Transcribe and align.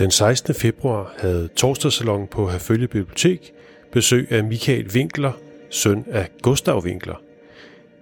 Den 0.00 0.10
16. 0.10 0.54
februar 0.54 1.14
havde 1.18 1.48
Torsdagssalon 1.56 2.26
på 2.26 2.50
Herfølge 2.50 2.88
Bibliotek 2.88 3.52
besøg 3.92 4.32
af 4.32 4.44
Michael 4.44 4.86
Winkler, 4.94 5.32
søn 5.70 6.04
af 6.10 6.28
Gustav 6.42 6.84
Winkler. 6.84 7.22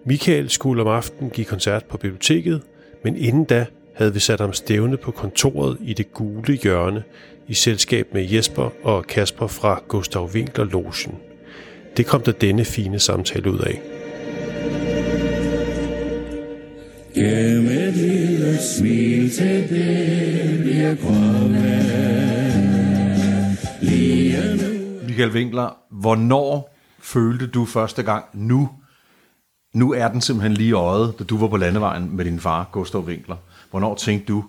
Michael 0.05 0.51
skulle 0.51 0.83
om 0.83 0.89
aftenen 0.89 1.31
give 1.31 1.45
koncert 1.45 1.85
på 1.85 1.97
biblioteket, 1.97 2.63
men 3.05 3.17
inden 3.17 3.45
da 3.45 3.67
havde 3.95 4.15
vi 4.15 4.21
sat 4.21 4.41
ham 4.41 4.53
stævne 4.53 4.97
på 4.97 5.11
kontoret 5.11 5.77
i 5.81 5.93
det 5.93 6.13
gule 6.13 6.55
hjørne 6.55 7.03
i 7.49 7.55
selskab 7.55 8.07
med 8.13 8.25
Jesper 8.29 8.73
og 8.83 9.07
Kasper 9.07 9.47
fra 9.47 9.83
Gustav 9.89 10.31
Winkler 10.35 10.65
Logen. 10.65 11.19
Det 11.97 12.07
kom 12.07 12.23
der 12.23 12.33
denne 12.33 12.65
fine 12.65 12.99
samtale 12.99 13.51
ud 13.51 13.59
af. 13.59 13.81
Gennem 17.15 17.67
et 17.67 17.97
lille 17.97 18.59
smil 18.59 19.31
til 19.31 19.69
det, 19.69 20.65
vi 20.65 20.81
er. 20.81 21.78
Lige 23.81 24.57
nu. 24.57 25.07
Michael 25.07 25.31
Winkler, 25.31 25.77
hvornår 25.91 26.77
følte 26.99 27.47
du 27.47 27.65
første 27.65 28.03
gang, 28.03 28.25
nu, 28.33 28.71
nu 29.75 29.93
er 29.93 30.09
den 30.09 30.21
simpelthen 30.21 30.53
lige 30.53 30.69
i 30.69 30.73
øjet, 30.73 31.15
da 31.19 31.25
du 31.25 31.39
var 31.39 31.49
på 31.49 31.57
landevejen 31.57 32.17
med 32.17 32.25
din 32.25 32.41
far, 32.41 32.69
Gustav 32.73 33.01
Winkler. 33.01 33.37
Hvornår 33.71 33.95
tænkte 33.95 34.33
du, 34.33 34.45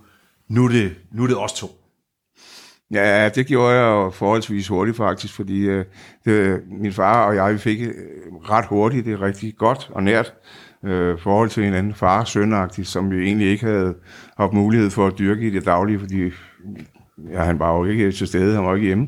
nu 0.47 0.65
er 0.65 0.69
det, 0.69 0.95
nu 1.11 1.23
er 1.23 1.27
det 1.27 1.37
os 1.37 1.53
to? 1.53 1.67
Ja, 2.91 3.29
det 3.29 3.47
gjorde 3.47 3.75
jeg 3.75 3.83
jo 3.83 4.09
forholdsvis 4.09 4.67
hurtigt 4.67 4.97
faktisk, 4.97 5.33
fordi 5.33 5.59
øh, 5.59 5.85
det, 6.25 6.61
min 6.81 6.93
far 6.93 7.25
og 7.25 7.35
jeg 7.35 7.53
vi 7.53 7.57
fik 7.57 7.81
øh, 7.81 7.93
ret 8.49 8.65
hurtigt 8.65 9.05
det 9.05 9.21
rigtig 9.21 9.55
godt 9.57 9.89
og 9.93 10.03
nært 10.03 10.33
øh, 10.83 11.19
forhold 11.19 11.49
til 11.49 11.63
hinanden, 11.63 11.93
far 11.93 12.23
sønagtigt, 12.23 12.87
som 12.87 13.11
vi 13.11 13.25
egentlig 13.25 13.47
ikke 13.47 13.65
havde 13.65 13.95
haft 14.37 14.53
mulighed 14.53 14.89
for 14.89 15.07
at 15.07 15.17
dyrke 15.19 15.47
i 15.47 15.49
det 15.49 15.65
daglige, 15.65 15.99
fordi 15.99 16.31
ja, 17.31 17.43
han 17.43 17.59
var 17.59 17.77
jo 17.77 17.85
ikke 17.85 18.11
til 18.11 18.27
stede, 18.27 18.55
han 18.55 18.65
var 18.65 18.75
ikke 18.75 18.87
hjemme. 18.87 19.07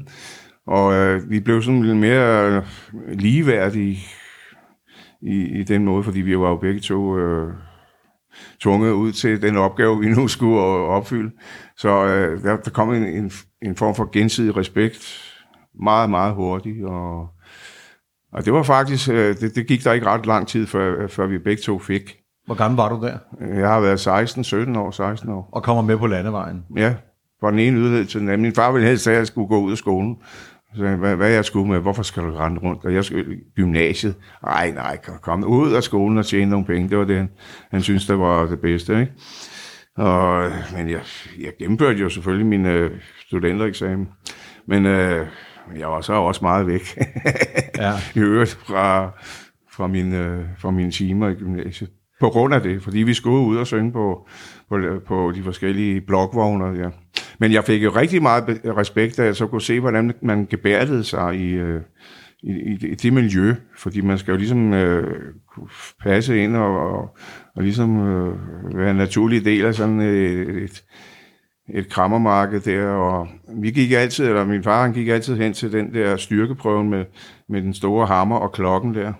Og 0.67 0.93
øh, 0.93 1.29
vi 1.29 1.39
blev 1.39 1.61
sådan 1.61 1.83
lidt 1.83 1.97
mere 1.97 2.55
øh, 2.55 2.63
ligeværdige 3.09 3.99
i, 5.21 5.59
i 5.59 5.63
den 5.63 5.85
måde, 5.85 6.03
fordi 6.03 6.21
vi 6.21 6.39
var 6.39 6.49
jo 6.49 6.57
begge 6.57 6.79
to 6.79 7.17
øh, 7.17 7.53
tvunget 8.59 8.91
ud 8.91 9.11
til 9.11 9.41
den 9.41 9.57
opgave, 9.57 9.99
vi 9.99 10.09
nu 10.09 10.27
skulle 10.27 10.61
opfylde. 10.61 11.31
Så 11.77 12.05
øh, 12.05 12.43
der, 12.43 12.57
der 12.57 12.71
kom 12.71 12.93
en, 12.93 13.03
en, 13.03 13.31
en 13.61 13.75
form 13.75 13.95
for 13.95 14.09
gensidig 14.11 14.57
respekt 14.57 15.27
meget, 15.83 16.09
meget 16.09 16.33
hurtigt. 16.33 16.85
Og, 16.85 17.27
og 18.33 18.45
det 18.45 18.53
var 18.53 18.63
faktisk, 18.63 19.09
øh, 19.09 19.35
det, 19.35 19.55
det 19.55 19.67
gik 19.67 19.83
der 19.83 19.93
ikke 19.93 20.05
ret 20.05 20.25
lang 20.25 20.47
tid, 20.47 20.67
før, 20.67 21.07
før 21.07 21.27
vi 21.27 21.37
begge 21.37 21.61
to 21.61 21.79
fik. 21.79 22.17
Hvor 22.45 22.55
gammel 22.55 22.77
var 22.77 22.89
du 22.89 23.05
der? 23.05 23.17
Jeg 23.59 23.69
har 23.69 23.79
været 23.79 23.99
16, 23.99 24.43
17 24.43 24.75
år, 24.75 24.91
16 24.91 25.29
år. 25.29 25.49
Og 25.51 25.63
kommer 25.63 25.83
med 25.83 25.97
på 25.97 26.07
landevejen? 26.07 26.63
Ja, 26.75 26.95
fra 27.41 27.51
den 27.51 27.59
ene 27.59 27.77
yderlighed 27.77 28.05
til 28.05 28.19
den 28.19 28.29
anden. 28.29 28.41
Min 28.41 28.55
far 28.55 28.71
ville 28.71 28.87
helst 28.87 29.05
have, 29.05 29.15
at 29.15 29.19
jeg 29.19 29.27
skulle 29.27 29.47
gå 29.47 29.59
ud 29.59 29.71
af 29.71 29.77
skolen. 29.77 30.17
Så 30.75 30.95
hvad, 30.95 31.15
hvad 31.15 31.29
jeg 31.29 31.45
skulle 31.45 31.69
med? 31.71 31.79
Hvorfor 31.79 32.03
skal 32.03 32.23
du 32.23 32.31
rende 32.31 32.61
rundt? 32.61 32.85
Og 32.85 32.93
jeg 32.93 33.05
skulle 33.05 33.35
i 33.35 33.37
gymnasiet. 33.55 34.15
Nej, 34.43 34.71
nej, 34.71 34.97
kom 35.21 35.43
ud 35.43 35.73
af 35.73 35.83
skolen 35.83 36.17
og 36.17 36.25
tjene 36.25 36.51
nogle 36.51 36.65
penge. 36.65 36.89
Det 36.89 36.97
var 36.97 37.05
det, 37.05 37.17
han, 37.17 37.29
han 37.71 37.81
synes, 37.81 38.07
det 38.07 38.19
var 38.19 38.45
det 38.45 38.59
bedste. 38.59 38.99
Ikke? 38.99 39.11
Og, 39.97 40.51
men 40.77 40.89
jeg, 40.89 41.01
jeg 41.39 41.51
gennemførte 41.59 41.99
jo 41.99 42.09
selvfølgelig 42.09 42.47
min 42.47 42.65
øh, 42.65 42.91
studentereksamen. 43.27 44.09
Men 44.67 44.85
øh, 44.85 45.27
jeg 45.77 45.87
var 45.87 46.01
så 46.01 46.13
også 46.13 46.39
meget 46.41 46.67
væk. 46.67 46.97
Ja. 47.77 47.93
I 48.15 48.19
øvrigt 48.19 48.59
fra, 48.67 49.11
fra, 49.71 49.87
mine, 49.87 50.17
øh, 50.17 50.45
fra 50.57 50.71
mine 50.71 50.91
timer 50.91 51.29
i 51.29 51.33
gymnasiet. 51.33 51.89
På 52.19 52.29
grund 52.29 52.53
af 52.53 52.61
det, 52.61 52.83
fordi 52.83 52.99
vi 52.99 53.13
skulle 53.13 53.45
ud 53.45 53.57
og 53.57 53.67
synge 53.67 53.91
på, 53.91 54.27
på, 54.69 54.77
på 55.07 55.31
de 55.35 55.43
forskellige 55.43 56.01
blokvogne. 56.01 56.83
Ja. 56.83 56.89
Men 57.41 57.51
jeg 57.51 57.63
fik 57.63 57.83
jo 57.83 57.89
rigtig 57.89 58.21
meget 58.21 58.61
respekt, 58.77 59.17
da 59.17 59.23
jeg 59.23 59.35
så 59.35 59.47
kunne 59.47 59.61
se, 59.61 59.79
hvordan 59.79 60.13
man 60.21 60.45
gebærdede 60.49 61.03
sig 61.03 61.35
i, 61.35 61.49
øh, 61.49 61.81
i, 62.43 62.51
i, 62.91 62.95
det 62.95 63.13
miljø. 63.13 63.55
Fordi 63.77 64.01
man 64.01 64.17
skal 64.17 64.31
jo 64.31 64.37
ligesom 64.37 64.73
øh, 64.73 65.17
kunne 65.47 65.69
passe 66.03 66.43
ind 66.43 66.55
og, 66.55 66.79
og, 66.79 67.17
og 67.55 67.63
ligesom 67.63 67.99
øh, 67.99 68.35
være 68.77 68.91
en 68.91 68.95
naturlig 68.95 69.45
del 69.45 69.65
af 69.65 69.75
sådan 69.75 69.99
et, 69.99 70.49
et, 70.63 70.83
et 71.73 71.89
krammermarked 71.89 72.59
der, 72.59 72.87
og 72.87 73.27
vi 73.61 73.71
gik 73.71 73.91
altid, 73.91 74.27
eller 74.27 74.45
min 74.45 74.63
far 74.63 74.83
han 74.83 74.93
gik 74.93 75.07
altid 75.07 75.37
hen 75.37 75.53
til 75.53 75.71
den 75.71 75.93
der 75.93 76.17
styrkeprøven 76.17 76.89
med, 76.89 77.05
med 77.49 77.61
den 77.61 77.73
store 77.73 78.07
hammer 78.07 78.37
og 78.37 78.51
klokken 78.51 78.95
der. 78.95 79.13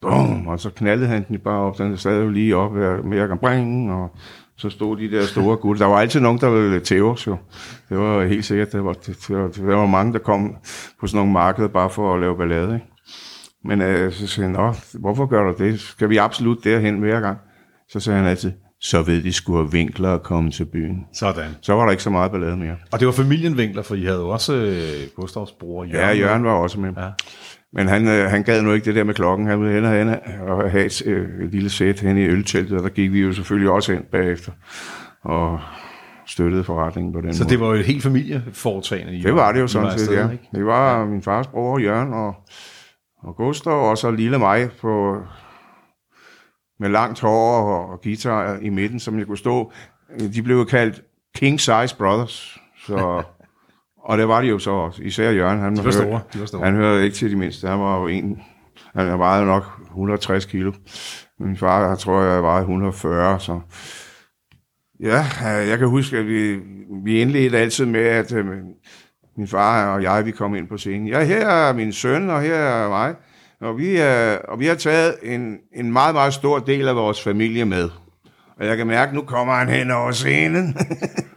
Bum, 0.00 0.46
og 0.46 0.60
så 0.60 0.70
knaldede 0.70 1.08
han 1.08 1.24
den 1.28 1.38
bare 1.38 1.60
op, 1.60 1.78
den 1.78 1.96
sad 1.96 2.22
jo 2.22 2.28
lige 2.28 2.56
op 2.56 2.72
med, 3.04 3.18
at 3.18 3.40
bring, 3.40 3.92
og 3.92 4.10
så 4.58 4.70
stod 4.70 4.96
de 4.96 5.10
der 5.10 5.26
store 5.26 5.56
gutter. 5.56 5.84
Der 5.84 5.92
var 5.92 6.00
altid 6.00 6.20
nogen, 6.20 6.40
der 6.40 6.50
ville 6.50 6.80
tæve 6.80 7.10
os 7.10 7.26
jo. 7.26 7.36
Det 7.88 7.98
var 7.98 8.24
helt 8.26 8.44
sikkert, 8.44 8.72
der 8.72 8.80
var, 8.80 8.92
det, 8.92 9.16
var, 9.28 9.48
der 9.48 9.76
var 9.76 9.86
mange, 9.86 10.12
der 10.12 10.18
kom 10.18 10.56
på 11.00 11.06
sådan 11.06 11.18
nogle 11.18 11.32
markeder 11.32 11.68
bare 11.68 11.90
for 11.90 12.14
at 12.14 12.20
lave 12.20 12.36
ballade. 12.36 12.74
Ikke? 12.74 12.86
Men 13.64 13.80
øh, 13.80 14.12
så 14.12 14.26
sagde 14.26 14.50
han, 14.50 14.60
Nå, 14.60 14.74
hvorfor 14.94 15.26
gør 15.26 15.52
du 15.52 15.64
det? 15.64 15.80
Skal 15.80 16.08
vi 16.08 16.16
absolut 16.16 16.64
derhen 16.64 16.98
hver 16.98 17.20
gang? 17.20 17.38
Så 17.88 18.00
sagde 18.00 18.18
han 18.18 18.28
altid, 18.28 18.52
så 18.80 19.02
ved 19.02 19.22
de 19.22 19.32
skulle 19.32 19.58
have 19.58 19.72
vinkler 19.72 20.14
at 20.14 20.22
komme 20.22 20.50
til 20.50 20.64
byen. 20.64 21.06
Sådan. 21.12 21.50
Så 21.62 21.74
var 21.74 21.84
der 21.84 21.90
ikke 21.90 22.02
så 22.02 22.10
meget 22.10 22.30
ballade 22.30 22.56
mere. 22.56 22.76
Og 22.92 23.00
det 23.00 23.06
var 23.06 23.12
familien 23.12 23.54
Winkler, 23.54 23.82
for 23.82 23.94
I 23.94 24.04
havde 24.04 24.18
jo 24.18 24.28
også 24.28 24.54
øh, 24.54 25.08
Gustavs 25.16 25.52
bror 25.52 25.84
Jørgen. 25.84 26.16
Ja, 26.18 26.26
Jørgen 26.26 26.44
var 26.44 26.52
også 26.52 26.80
med. 26.80 26.92
Ja. 26.96 27.08
Men 27.72 27.88
han, 27.88 28.08
øh, 28.08 28.30
han 28.30 28.42
gad 28.42 28.62
nu 28.62 28.72
ikke 28.72 28.84
det 28.84 28.94
der 28.94 29.04
med 29.04 29.14
klokken. 29.14 29.46
Han 29.46 29.60
ville 29.60 29.72
hellere 29.72 29.98
hen 29.98 30.08
og 30.48 30.70
have 30.70 30.84
et, 30.84 31.06
øh, 31.06 31.50
lille 31.52 31.70
sæt 31.70 32.00
hen 32.00 32.16
i 32.16 32.26
ølteltet, 32.26 32.76
og 32.78 32.82
der 32.82 32.88
gik 32.88 33.12
vi 33.12 33.20
jo 33.20 33.32
selvfølgelig 33.32 33.70
også 33.70 33.92
hen 33.92 34.02
bagefter 34.12 34.52
og 35.22 35.60
støttede 36.26 36.64
forretningen 36.64 37.12
på 37.12 37.20
den 37.20 37.34
Så 37.34 37.42
måde. 37.44 37.50
det 37.50 37.60
var 37.60 37.66
jo 37.66 37.72
et 37.72 37.86
helt 37.86 38.02
familieforetagende. 38.02 39.16
I 39.16 39.22
det 39.22 39.34
var 39.34 39.52
det 39.52 39.60
jo 39.60 39.66
sådan 39.66 39.98
set, 39.98 40.16
ja. 40.16 40.30
ikke? 40.30 40.48
Det 40.54 40.66
var 40.66 41.04
min 41.04 41.22
fars 41.22 41.46
bror 41.46 41.78
Jørgen 41.78 42.12
og, 42.12 42.34
og 43.22 43.36
Gustav, 43.36 43.90
og 43.90 43.98
så 43.98 44.10
lille 44.10 44.38
mig 44.38 44.70
på, 44.80 45.22
med 46.80 46.88
langt 46.88 47.20
hår 47.20 47.60
og, 47.60 47.90
og 47.90 48.00
guitar 48.02 48.58
i 48.62 48.68
midten, 48.68 49.00
som 49.00 49.18
jeg 49.18 49.26
kunne 49.26 49.38
stå. 49.38 49.72
De 50.34 50.42
blev 50.42 50.66
kaldt 50.66 51.02
King 51.36 51.60
Size 51.60 51.96
Brothers, 51.98 52.58
så... 52.86 53.22
Og 54.04 54.18
det 54.18 54.28
var 54.28 54.40
de 54.40 54.48
jo 54.48 54.58
så 54.58 54.70
også. 54.70 55.02
Især 55.02 55.30
Jørgen. 55.30 55.60
Han 55.60 55.76
De 55.76 55.84
var 55.84 55.90
store, 55.90 56.20
de 56.32 56.40
var 56.40 56.46
store. 56.46 56.64
Han 56.64 56.74
hørte 56.74 57.04
ikke 57.04 57.16
til 57.16 57.30
de 57.30 57.36
mindste. 57.36 57.68
Han 57.68 57.80
var 57.80 58.00
jo 58.00 58.06
en... 58.06 58.42
Han 58.96 59.18
vejede 59.18 59.46
nok 59.46 59.64
160 59.86 60.44
kilo. 60.44 60.72
Min 61.40 61.56
far, 61.56 61.88
jeg 61.88 61.98
tror, 61.98 62.22
jeg 62.22 62.42
vejede 62.42 62.60
140, 62.60 63.40
så... 63.40 63.60
Ja, 65.00 65.26
jeg 65.42 65.78
kan 65.78 65.88
huske, 65.88 66.16
at 66.16 66.26
vi, 66.26 66.58
vi 67.04 67.20
indledte 67.20 67.58
altid 67.58 67.86
med, 67.86 68.00
at 68.00 68.32
øh, 68.32 68.46
min 69.36 69.48
far 69.48 69.94
og 69.94 70.02
jeg, 70.02 70.26
vi 70.26 70.30
kom 70.30 70.54
ind 70.54 70.68
på 70.68 70.76
scenen. 70.76 71.08
Ja, 71.08 71.24
her 71.24 71.48
er 71.48 71.72
min 71.72 71.92
søn, 71.92 72.30
og 72.30 72.42
her 72.42 72.54
er 72.54 72.88
mig. 72.88 73.14
Og 73.60 73.78
vi, 73.78 74.02
øh, 74.02 74.36
og 74.48 74.60
vi 74.60 74.66
har 74.66 74.74
taget 74.74 75.14
en, 75.22 75.56
en 75.74 75.92
meget, 75.92 76.14
meget 76.14 76.34
stor 76.34 76.58
del 76.58 76.88
af 76.88 76.96
vores 76.96 77.22
familie 77.22 77.64
med. 77.64 77.90
Og 78.60 78.66
jeg 78.66 78.76
kan 78.76 78.86
mærke, 78.86 79.14
nu 79.14 79.22
kommer 79.22 79.54
han 79.54 79.68
hen 79.68 79.90
over 79.90 80.12
scenen. 80.12 80.76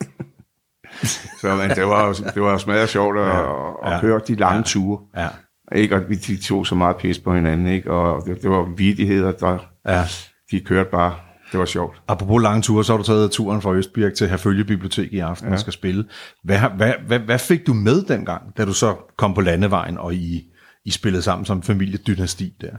så 1.42 1.56
men 1.56 1.70
det 1.70 1.88
var, 1.88 2.14
det 2.34 2.42
var 2.42 2.58
smadret 2.58 2.90
sjovt 2.90 3.18
at, 3.18 3.26
ja, 3.28 3.70
at 3.86 3.92
ja, 3.92 4.00
høre 4.00 4.22
de 4.28 4.36
lange 4.36 4.64
ture. 4.64 5.00
Ja. 5.18 5.28
Ikke? 5.76 5.96
Og 5.96 6.10
vi 6.10 6.16
de 6.16 6.38
tog 6.38 6.68
så 6.68 6.76
meget 6.76 6.98
pis 6.98 7.20
på 7.20 7.36
hinanden, 7.36 7.68
ikke? 7.68 7.92
og 7.92 8.26
det, 8.26 8.42
det 8.42 8.50
var 8.50 8.76
vidigheder, 8.78 9.32
der 9.32 9.58
ja. 9.88 10.04
de 10.52 10.60
kørte 10.60 10.90
bare. 10.92 11.16
Det 11.52 11.60
var 11.60 11.66
sjovt. 11.66 12.02
Apropos 12.08 12.42
lange 12.42 12.62
ture, 12.62 12.84
så 12.84 12.94
har 12.94 12.98
du 12.98 13.04
taget 13.04 13.32
turen 13.32 13.62
fra 13.62 13.74
Østbirk 13.74 14.14
til 14.14 14.30
Herfølge 14.30 14.64
Bibliotek 14.64 15.14
i 15.14 15.20
aften 15.20 15.48
ja. 15.48 15.54
og 15.54 15.60
skal 15.60 15.74
spille. 15.74 16.06
Hvad, 16.44 16.60
hvad, 16.60 16.94
hvad, 17.08 17.20
hvad 17.20 17.40
fik 17.40 17.68
du 17.68 17.74
med 17.74 18.04
dengang, 18.04 18.58
da 18.58 18.66
du 18.66 18.74
så 18.74 18.96
kom 19.18 19.34
på 19.34 19.42
landevejen, 19.42 19.98
og 19.98 20.14
I, 20.14 20.44
I 20.86 20.92
spillede 20.92 21.24
sammen 21.24 21.46
som 21.46 21.62
familiedynasti 21.62 22.54
der? 22.62 22.76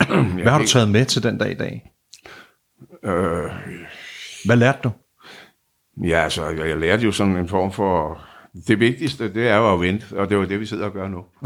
Hvad 0.42 0.52
har 0.52 0.58
du 0.58 0.66
taget 0.66 0.88
med 0.88 1.04
til 1.04 1.22
den 1.22 1.38
dag 1.38 1.50
i 1.50 1.54
dag? 1.54 1.92
Øh, 3.04 3.50
Hvad 4.44 4.56
lærte 4.56 4.78
du? 4.84 4.90
Ja, 6.04 6.22
altså, 6.22 6.48
jeg, 6.48 6.68
jeg 6.68 6.76
lærte 6.76 7.02
jo 7.04 7.12
sådan 7.12 7.36
en 7.36 7.48
form 7.48 7.72
for... 7.72 8.20
Det 8.68 8.80
vigtigste, 8.80 9.34
det 9.34 9.48
er 9.48 9.56
jo 9.56 9.72
at 9.72 9.80
vente, 9.80 10.06
og 10.16 10.28
det 10.30 10.38
var 10.38 10.44
det, 10.44 10.60
vi 10.60 10.66
sidder 10.66 10.84
og 10.84 10.92
gør 10.92 11.08
nu. 11.08 11.24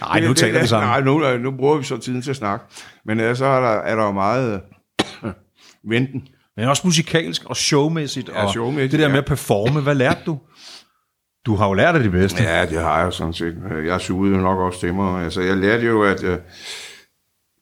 Nej, 0.00 0.20
nu 0.20 0.34
taler 0.34 0.60
vi 0.60 0.66
sammen. 0.66 0.88
Nej, 0.88 1.00
nu, 1.00 1.24
øh, 1.24 1.40
nu 1.40 1.50
bruger 1.50 1.76
vi 1.76 1.84
så 1.84 1.98
tiden 1.98 2.22
til 2.22 2.30
at 2.30 2.36
snakke. 2.36 2.64
Men 3.04 3.20
ellers 3.20 3.38
så 3.38 3.44
er 3.44 3.60
der, 3.60 3.80
er 3.80 3.96
der 3.96 4.04
jo 4.04 4.12
meget 4.12 4.60
øh, 5.24 5.30
venten. 5.90 6.22
Men 6.56 6.68
også 6.68 6.82
musikalsk 6.84 7.44
og 7.44 7.56
showmæssigt, 7.56 8.28
Ja, 8.28 8.44
og 8.44 8.50
showmæssigt, 8.50 8.92
det 8.92 9.00
der 9.00 9.08
med 9.08 9.18
at 9.18 9.24
performe. 9.24 9.80
Hvad 9.80 9.94
lærte 9.94 10.20
du? 10.26 10.38
Du 11.46 11.54
har 11.56 11.68
jo 11.68 11.74
lært 11.74 11.94
af 11.94 12.02
det 12.02 12.12
bedste. 12.12 12.42
Ja, 12.42 12.66
det 12.66 12.80
har 12.80 13.02
jeg 13.02 13.12
sådan 13.12 13.32
set. 13.32 13.56
Jeg 13.86 14.00
sugede 14.00 14.36
jo 14.36 14.40
nok 14.40 14.58
også 14.58 14.78
stemmer. 14.78 15.18
Altså, 15.18 15.40
jeg 15.40 15.56
lærte 15.56 15.86
jo 15.86 16.02
at 16.02 16.24
uh, 16.24 16.34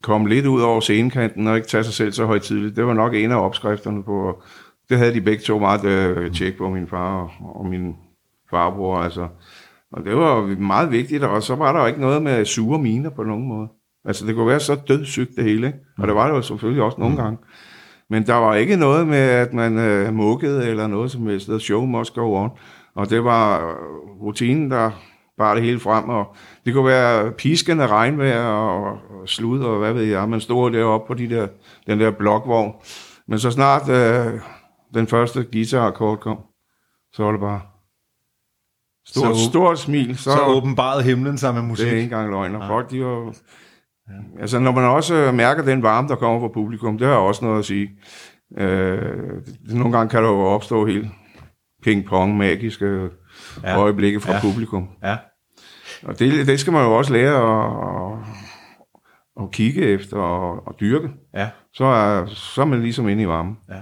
komme 0.02 0.28
lidt 0.28 0.46
ud 0.46 0.60
over 0.60 0.80
scenekanten 0.80 1.46
og 1.46 1.56
ikke 1.56 1.68
tage 1.68 1.84
sig 1.84 1.94
selv 1.94 2.12
så 2.12 2.26
højtidligt. 2.26 2.76
Det 2.76 2.86
var 2.86 2.94
nok 2.94 3.14
en 3.14 3.32
af 3.32 3.44
opskrifterne 3.44 4.04
på... 4.04 4.42
Det 4.88 4.98
havde 4.98 5.14
de 5.14 5.20
begge 5.20 5.42
to 5.42 5.58
meget 5.58 6.16
uh, 6.16 6.32
tjek 6.32 6.58
på, 6.58 6.68
min 6.70 6.86
far 6.86 7.22
og, 7.22 7.30
og 7.54 7.66
min 7.66 7.94
farbror. 8.50 8.96
Altså. 8.96 9.28
Og 9.92 10.04
det 10.04 10.16
var 10.16 10.60
meget 10.60 10.90
vigtigt, 10.90 11.24
og 11.24 11.42
så 11.42 11.54
var 11.54 11.72
der 11.72 11.80
jo 11.80 11.86
ikke 11.86 12.00
noget 12.00 12.22
med 12.22 12.44
sure 12.44 12.78
miner 12.78 13.10
på 13.10 13.22
nogen 13.22 13.48
måde. 13.48 13.68
Altså, 14.04 14.26
det 14.26 14.34
kunne 14.34 14.46
være 14.46 14.60
så 14.60 14.74
dødssygt 14.88 15.30
det 15.36 15.44
hele, 15.44 15.66
ikke? 15.66 15.78
Og 15.98 16.08
det 16.08 16.14
var 16.14 16.28
det 16.28 16.36
jo 16.36 16.42
selvfølgelig 16.42 16.82
også 16.82 17.00
nogle 17.00 17.16
gange. 17.16 17.38
Men 18.10 18.26
der 18.26 18.34
var 18.34 18.54
ikke 18.54 18.76
noget 18.76 19.06
med, 19.06 19.18
at 19.18 19.52
man 19.52 19.78
øh, 19.78 20.14
mukkede 20.14 20.68
eller 20.68 20.86
noget 20.86 21.10
som 21.10 21.26
helst. 21.26 21.48
The 21.48 21.60
show 21.60 21.84
must 21.84 22.14
go 22.14 22.34
on. 22.34 22.50
Og 22.94 23.10
det 23.10 23.24
var 23.24 23.68
øh, 23.68 23.76
rutinen, 24.20 24.70
der 24.70 24.90
bar 25.38 25.54
det 25.54 25.62
hele 25.62 25.80
frem, 25.80 26.08
og 26.08 26.34
det 26.64 26.74
kunne 26.74 26.86
være 26.86 27.32
piskende 27.32 27.86
regnvejr 27.86 28.46
og, 28.46 28.82
og 28.82 29.28
slud, 29.28 29.60
og 29.60 29.78
hvad 29.78 29.92
ved 29.92 30.02
jeg, 30.02 30.28
man 30.28 30.40
stod 30.40 30.70
deroppe 30.70 31.06
på 31.06 31.14
de 31.14 31.30
der, 31.30 31.46
den 31.86 32.00
der 32.00 32.10
blokvogn. 32.10 32.72
Men 33.28 33.38
så 33.38 33.50
snart 33.50 33.88
øh, 33.88 34.40
den 34.94 35.06
første 35.06 35.44
guitarakkord 35.52 36.18
kom, 36.18 36.38
så 37.12 37.24
var 37.24 37.30
det 37.30 37.40
bare 37.40 37.60
stort, 39.06 39.36
Så- 39.36 39.50
stort 39.50 39.78
smil. 39.78 40.16
Så, 40.18 40.22
Så 40.32 40.44
åbenbarede 40.46 41.02
himlen 41.02 41.38
sig 41.38 41.54
med 41.54 41.62
musik. 41.62 41.84
det 41.86 41.92
er 41.92 41.96
ikke 41.96 42.04
engang 42.04 42.30
løgn. 42.30 42.54
Og 42.54 42.66
folk, 42.68 42.90
de 42.90 43.04
var... 43.04 43.34
Altså, 44.40 44.58
når 44.58 44.72
man 44.72 44.84
også 44.84 45.32
mærker 45.34 45.62
den 45.64 45.82
varme, 45.82 46.08
der 46.08 46.16
kommer 46.16 46.40
fra 46.40 46.48
publikum, 46.54 46.98
det 46.98 47.06
har 47.06 47.14
også 47.14 47.44
noget 47.44 47.58
at 47.58 47.64
sige. 47.64 47.90
Øh, 48.58 49.42
nogle 49.68 49.96
gange 49.96 50.10
kan 50.10 50.22
der 50.22 50.28
jo 50.28 50.40
opstå 50.40 50.86
helt 50.86 51.08
ping-pong, 51.86 52.36
magiske 52.36 52.86
Ja. 52.86 53.70
ja. 53.70 53.78
øjeblikke 53.80 54.20
fra 54.20 54.30
Ja. 54.32 54.36
ja. 54.36 54.42
publikum. 54.42 54.88
Ja. 55.02 55.16
Og 56.02 56.18
det, 56.18 56.46
det 56.46 56.60
skal 56.60 56.72
man 56.72 56.84
jo 56.84 56.96
også 56.98 57.12
lære 57.12 57.34
at, 57.36 58.18
at, 58.18 59.44
at 59.44 59.50
kigge 59.50 59.80
efter 59.82 60.16
og, 60.16 60.66
og 60.66 60.74
dyrke. 60.80 61.10
ja. 61.34 61.50
Så 61.72 61.84
er, 61.84 62.26
så 62.26 62.60
er 62.60 62.66
man 62.66 62.82
ligesom 62.82 63.08
inde 63.08 63.22
i 63.22 63.28
varmen. 63.28 63.58
Ja. 63.68 63.80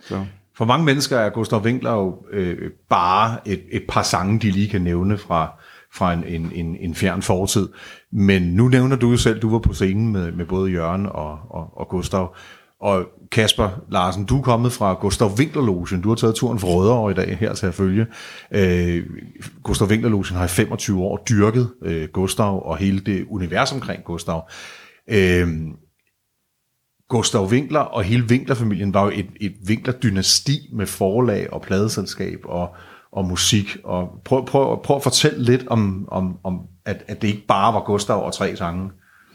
Så. 0.00 0.24
For 0.56 0.64
mange 0.64 0.84
mennesker 0.84 1.18
er 1.18 1.30
Gustav 1.30 1.60
Winkler 1.60 1.92
jo 1.92 2.16
øh, 2.32 2.70
bare 2.88 3.48
et, 3.48 3.62
et 3.72 3.82
par 3.88 4.02
sange, 4.02 4.38
de 4.38 4.50
lige 4.50 4.68
kan 4.68 4.80
nævne 4.80 5.18
fra, 5.18 5.52
fra 5.94 6.12
en, 6.12 6.24
en, 6.24 6.52
en, 6.54 6.76
en 6.80 6.94
fjern 6.94 7.22
fortid. 7.22 7.68
Men 8.12 8.42
nu 8.42 8.68
nævner 8.68 8.96
du 8.96 9.10
jo 9.10 9.16
selv, 9.16 9.42
du 9.42 9.50
var 9.50 9.58
på 9.58 9.72
scenen 9.72 10.12
med, 10.12 10.32
med 10.32 10.46
både 10.46 10.70
Jørgen 10.70 11.06
og, 11.06 11.38
og, 11.50 11.78
og 11.78 11.88
Gustav. 11.88 12.34
Og 12.80 13.06
Kasper 13.32 13.68
Larsen, 13.90 14.24
du 14.24 14.38
er 14.38 14.42
kommet 14.42 14.72
fra 14.72 14.94
Gustav 14.94 15.28
Winkler-logen. 15.38 16.02
Du 16.02 16.08
har 16.08 16.16
taget 16.16 16.34
turen 16.34 16.58
fra 16.58 16.68
Rødovre 16.68 17.10
i 17.10 17.14
dag 17.14 17.36
her 17.40 17.54
til 17.54 17.66
at 17.66 17.74
følge. 17.74 18.06
Øh, 18.54 19.06
Gustav 19.62 19.88
Winkler-logen 19.88 20.36
har 20.36 20.44
i 20.44 20.48
25 20.48 21.02
år 21.02 21.24
dyrket 21.28 21.70
øh, 21.82 22.08
Gustav 22.12 22.62
og 22.66 22.76
hele 22.76 23.00
det 23.00 23.26
univers 23.28 23.72
omkring 23.72 24.04
Gustav. 24.04 24.48
Øh, 25.10 25.48
Gustav 27.10 27.46
Winkler 27.46 27.80
og 27.80 28.02
hele 28.02 28.24
Winkler-familien 28.24 28.94
var 28.94 29.04
jo 29.04 29.10
et, 29.14 29.26
et 29.40 29.54
Winkler-dynasti 29.68 30.68
med 30.72 30.86
forlag 30.86 31.52
og 31.52 31.62
pladeselskab 31.62 32.38
og, 32.44 32.74
og 33.12 33.24
musik. 33.24 33.76
Og 33.84 34.08
prøv, 34.24 34.46
prøv, 34.46 34.82
prøv 34.82 34.96
at 34.96 35.02
fortælle 35.02 35.44
lidt 35.44 35.66
om, 35.66 36.08
om, 36.10 36.38
om 36.44 36.60
at, 36.84 37.04
at 37.08 37.22
det 37.22 37.28
ikke 37.28 37.46
bare 37.48 37.74
var 37.74 37.80
Gustav 37.80 38.24
og 38.24 38.34
tre 38.34 38.56
sange, 38.56 38.90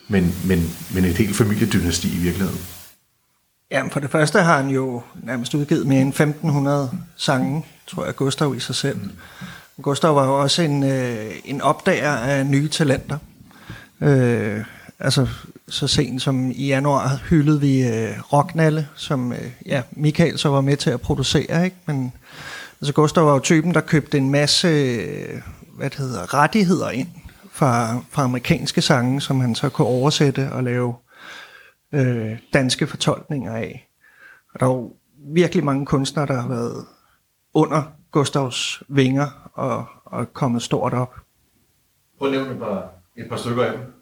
men, 0.07 0.23
men, 0.47 0.59
men 0.93 1.05
et 1.05 1.17
helt 1.17 1.35
familiedynasti 1.35 2.07
i 2.07 2.19
virkeligheden. 2.21 2.59
Jamen, 3.71 3.91
for 3.91 3.99
det 3.99 4.09
første 4.09 4.39
har 4.39 4.61
han 4.61 4.69
jo 4.69 5.01
nærmest 5.23 5.53
udgivet 5.53 5.87
mere 5.87 6.01
end 6.01 6.09
1500 6.09 6.91
sange, 7.15 7.65
tror 7.87 8.05
jeg, 8.05 8.15
Gustav 8.15 8.55
i 8.55 8.59
sig 8.59 8.75
selv. 8.75 8.99
Gustav 9.81 10.15
var 10.15 10.25
jo 10.25 10.41
også 10.41 10.61
en, 10.61 10.83
øh, 10.83 11.31
en 11.45 11.61
opdager 11.61 12.11
af 12.11 12.45
nye 12.45 12.69
talenter. 12.69 13.17
Øh, 14.01 14.63
altså, 14.99 15.27
så 15.67 15.87
sent 15.87 16.21
som 16.21 16.51
i 16.51 16.67
januar 16.67 17.15
hyldede 17.29 17.61
vi 17.61 17.87
øh, 17.87 18.33
Rocknalle, 18.33 18.87
som 18.95 19.31
øh, 19.31 19.51
ja, 19.65 19.81
Michael 19.91 20.37
så 20.37 20.49
var 20.49 20.61
med 20.61 20.77
til 20.77 20.89
at 20.89 21.01
producere, 21.01 21.65
ikke? 21.65 21.77
Men 21.85 22.13
altså, 22.81 22.93
Gustav 22.93 23.25
var 23.25 23.33
jo 23.33 23.39
typen, 23.39 23.73
der 23.73 23.81
købte 23.81 24.17
en 24.17 24.29
masse 24.29 24.67
øh, 24.67 25.41
hvad 25.77 25.89
det 25.89 25.99
hedder, 25.99 26.33
rettigheder 26.33 26.89
ind 26.89 27.07
fra, 27.51 27.99
fra 28.09 28.23
amerikanske 28.23 28.81
sange, 28.81 29.21
som 29.21 29.39
han 29.39 29.55
så 29.55 29.69
kunne 29.69 29.87
oversætte 29.87 30.51
og 30.51 30.63
lave 30.63 30.95
øh, 31.91 32.39
danske 32.53 32.87
fortolkninger 32.87 33.55
af. 33.55 33.89
Og 34.53 34.59
der 34.59 34.65
er 34.65 34.69
jo 34.69 34.93
virkelig 35.33 35.63
mange 35.63 35.85
kunstnere, 35.85 36.25
der 36.25 36.41
har 36.41 36.47
været 36.47 36.85
under 37.53 37.83
Gustavs 38.11 38.83
vinger 38.87 39.49
og, 39.53 39.85
og 40.05 40.33
kommet 40.33 40.61
stort 40.61 40.93
op. 40.93 41.15
Prøv 42.17 42.27
at 42.27 42.31
nævne 42.31 42.51
et 42.51 42.59
par, 42.59 42.89
et 43.17 43.29
par 43.29 43.37
stykker 43.37 43.63
af 43.63 43.77
dem. 43.77 43.94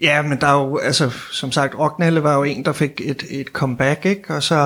Ja, 0.00 0.22
men 0.22 0.40
der 0.40 0.46
er 0.46 0.62
jo, 0.62 0.76
altså, 0.76 1.10
som 1.32 1.52
sagt, 1.52 1.78
Rocknelle 1.78 2.22
var 2.22 2.36
jo 2.36 2.42
en, 2.42 2.64
der 2.64 2.72
fik 2.72 3.00
et, 3.04 3.24
et 3.30 3.46
comeback, 3.46 4.04
ikke? 4.04 4.34
Og 4.34 4.42
så 4.42 4.56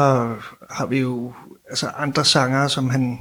har 0.70 0.86
vi 0.86 0.98
jo 0.98 1.32
altså, 1.68 1.88
andre 1.88 2.24
sangere, 2.24 2.68
som 2.68 2.90
han 2.90 3.18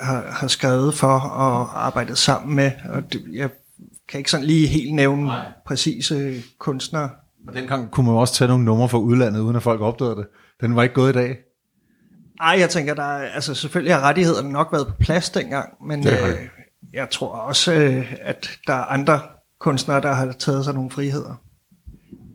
har, 0.00 0.24
har 0.30 0.46
skrevet 0.46 0.94
for 0.94 1.18
og 1.18 1.86
arbejdet 1.86 2.18
sammen 2.18 2.56
med. 2.56 2.70
Og 2.88 3.12
det, 3.12 3.24
jeg 3.32 3.50
kan 4.08 4.18
ikke 4.18 4.30
sådan 4.30 4.46
lige 4.46 4.66
helt 4.66 4.94
nævne 4.94 5.24
Nej. 5.24 5.36
Nej. 5.36 5.46
præcise 5.66 6.42
kunstnere. 6.58 7.10
Og 7.48 7.54
dengang 7.54 7.90
kunne 7.90 8.06
man 8.06 8.14
også 8.14 8.34
tage 8.34 8.48
nogle 8.48 8.64
numre 8.64 8.88
fra 8.88 8.98
udlandet, 8.98 9.40
uden 9.40 9.56
at 9.56 9.62
folk 9.62 9.80
opdagede 9.80 10.16
det. 10.16 10.26
Den 10.60 10.76
var 10.76 10.82
ikke 10.82 10.94
gået 10.94 11.10
i 11.10 11.12
dag. 11.12 11.36
Ej, 12.40 12.56
jeg 12.58 12.70
tænker, 12.70 12.94
der 12.94 13.02
er, 13.02 13.28
altså 13.28 13.54
selvfølgelig 13.54 13.94
har 13.94 14.00
rettighederne 14.00 14.52
nok 14.52 14.72
været 14.72 14.86
på 14.86 14.92
plads 15.00 15.30
dengang, 15.30 15.86
men 15.86 16.06
øh, 16.08 16.38
jeg 16.92 17.10
tror 17.10 17.28
også, 17.28 17.72
øh, 17.72 18.14
at 18.20 18.50
der 18.66 18.74
er 18.74 18.84
andre 18.84 19.20
kunstnere, 19.60 20.00
der 20.00 20.12
har 20.12 20.32
taget 20.32 20.64
sig 20.64 20.74
nogle 20.74 20.90
friheder. 20.90 21.40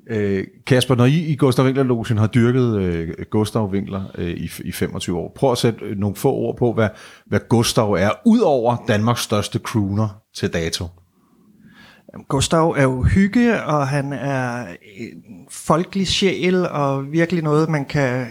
Øh, 0.09 0.43
Kasper, 0.67 0.95
når 0.95 1.05
I 1.05 1.25
i 1.25 1.35
Gustav 1.35 1.65
Winkler-logen 1.65 2.17
har 2.17 2.27
dyrket 2.27 2.81
øh, 2.81 3.09
Gustav 3.29 3.69
Winkler 3.69 4.03
øh, 4.15 4.29
i, 4.29 4.51
i 4.65 4.71
25 4.71 5.17
år, 5.17 5.31
prøv 5.35 5.51
at 5.51 5.57
sætte 5.57 5.85
øh, 5.85 5.97
nogle 5.97 6.15
få 6.15 6.31
ord 6.31 6.57
på, 6.57 6.73
hvad, 6.73 6.89
hvad 7.25 7.39
Gustav 7.49 7.91
er, 7.91 8.09
ud 8.25 8.39
over 8.39 8.77
Danmarks 8.87 9.21
største 9.21 9.59
crooner 9.59 10.21
til 10.35 10.53
dato. 10.53 10.87
Gustav 12.29 12.69
er 12.69 12.83
jo 12.83 13.03
hygge, 13.03 13.63
og 13.63 13.87
han 13.87 14.13
er 14.13 14.67
en 14.97 15.47
folkelig 15.51 16.07
sjæl, 16.07 16.67
og 16.67 17.11
virkelig 17.11 17.43
noget, 17.43 17.69
man 17.69 17.85
kan 17.85 18.27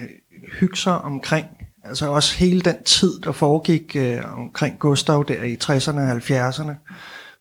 hygge 0.61 0.77
sig 0.77 0.99
omkring. 0.99 1.47
Altså 1.85 2.11
også 2.11 2.37
hele 2.37 2.61
den 2.61 2.83
tid, 2.85 3.21
der 3.21 3.33
foregik 3.33 3.97
øh, 3.97 4.39
omkring 4.39 4.79
Gustav 4.79 5.25
der 5.29 5.43
i 5.43 5.57
60'erne 5.65 6.01
og 6.01 6.17
70'erne, 6.17 6.75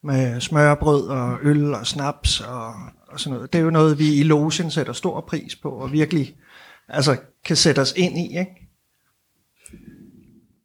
med 0.03 0.41
smørbrød 0.41 1.07
og 1.07 1.37
øl 1.41 1.73
og 1.73 1.87
snaps 1.87 2.41
og, 2.41 2.73
og 3.07 3.19
sådan 3.19 3.33
noget. 3.33 3.53
Det 3.53 3.59
er 3.59 3.63
jo 3.63 3.69
noget, 3.69 3.99
vi 3.99 4.13
i 4.13 4.23
logen 4.23 4.71
sætter 4.71 4.93
stor 4.93 5.21
pris 5.21 5.55
på, 5.55 5.69
og 5.69 5.91
virkelig 5.91 6.35
altså, 6.87 7.17
kan 7.45 7.55
sætte 7.55 7.79
os 7.79 7.93
ind 7.97 8.17
i. 8.17 8.39
Ikke? 8.39 8.69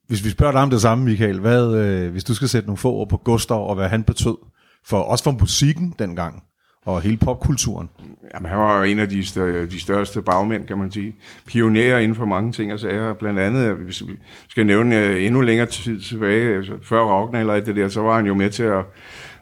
Hvis 0.06 0.24
vi 0.24 0.30
spørger 0.30 0.52
dig 0.52 0.62
om 0.62 0.70
det 0.70 0.80
samme, 0.80 1.04
Michael, 1.04 1.40
hvad, 1.40 1.74
øh, 1.74 2.12
hvis 2.12 2.24
du 2.24 2.34
skal 2.34 2.48
sætte 2.48 2.66
nogle 2.66 2.78
få 2.78 2.92
ord 2.92 3.08
på 3.08 3.16
Gustav 3.16 3.68
og 3.68 3.74
hvad 3.74 3.88
han 3.88 4.04
betød, 4.04 4.36
for 4.84 4.98
også 4.98 5.24
for 5.24 5.30
musikken 5.30 5.94
dengang, 5.98 6.42
og 6.84 7.00
hele 7.00 7.16
popkulturen. 7.16 7.88
Jamen, 8.34 8.50
han 8.50 8.58
var 8.58 8.78
jo 8.78 8.82
en 8.82 8.98
af 8.98 9.08
de, 9.08 9.26
større, 9.26 9.66
de 9.66 9.80
største 9.80 10.22
bagmænd, 10.22 10.66
kan 10.66 10.78
man 10.78 10.90
sige. 10.90 11.16
Pionerer 11.46 11.98
inden 11.98 12.14
for 12.14 12.24
mange 12.24 12.52
ting 12.52 12.72
og 12.72 12.80
sager. 12.80 13.12
Blandt 13.12 13.40
andet, 13.40 13.74
hvis 13.74 14.02
vi 14.06 14.12
skal 14.48 14.66
nævne 14.66 15.18
endnu 15.18 15.40
længere 15.40 15.66
tid 15.66 16.00
tilbage, 16.00 16.56
altså 16.56 16.72
før 16.82 17.02
Rockner 17.02 17.40
eller 17.40 17.60
det 17.60 17.76
der, 17.76 17.88
så 17.88 18.00
var 18.00 18.16
han 18.16 18.26
jo 18.26 18.34
med 18.34 18.50
til 18.50 18.62
at, 18.62 18.84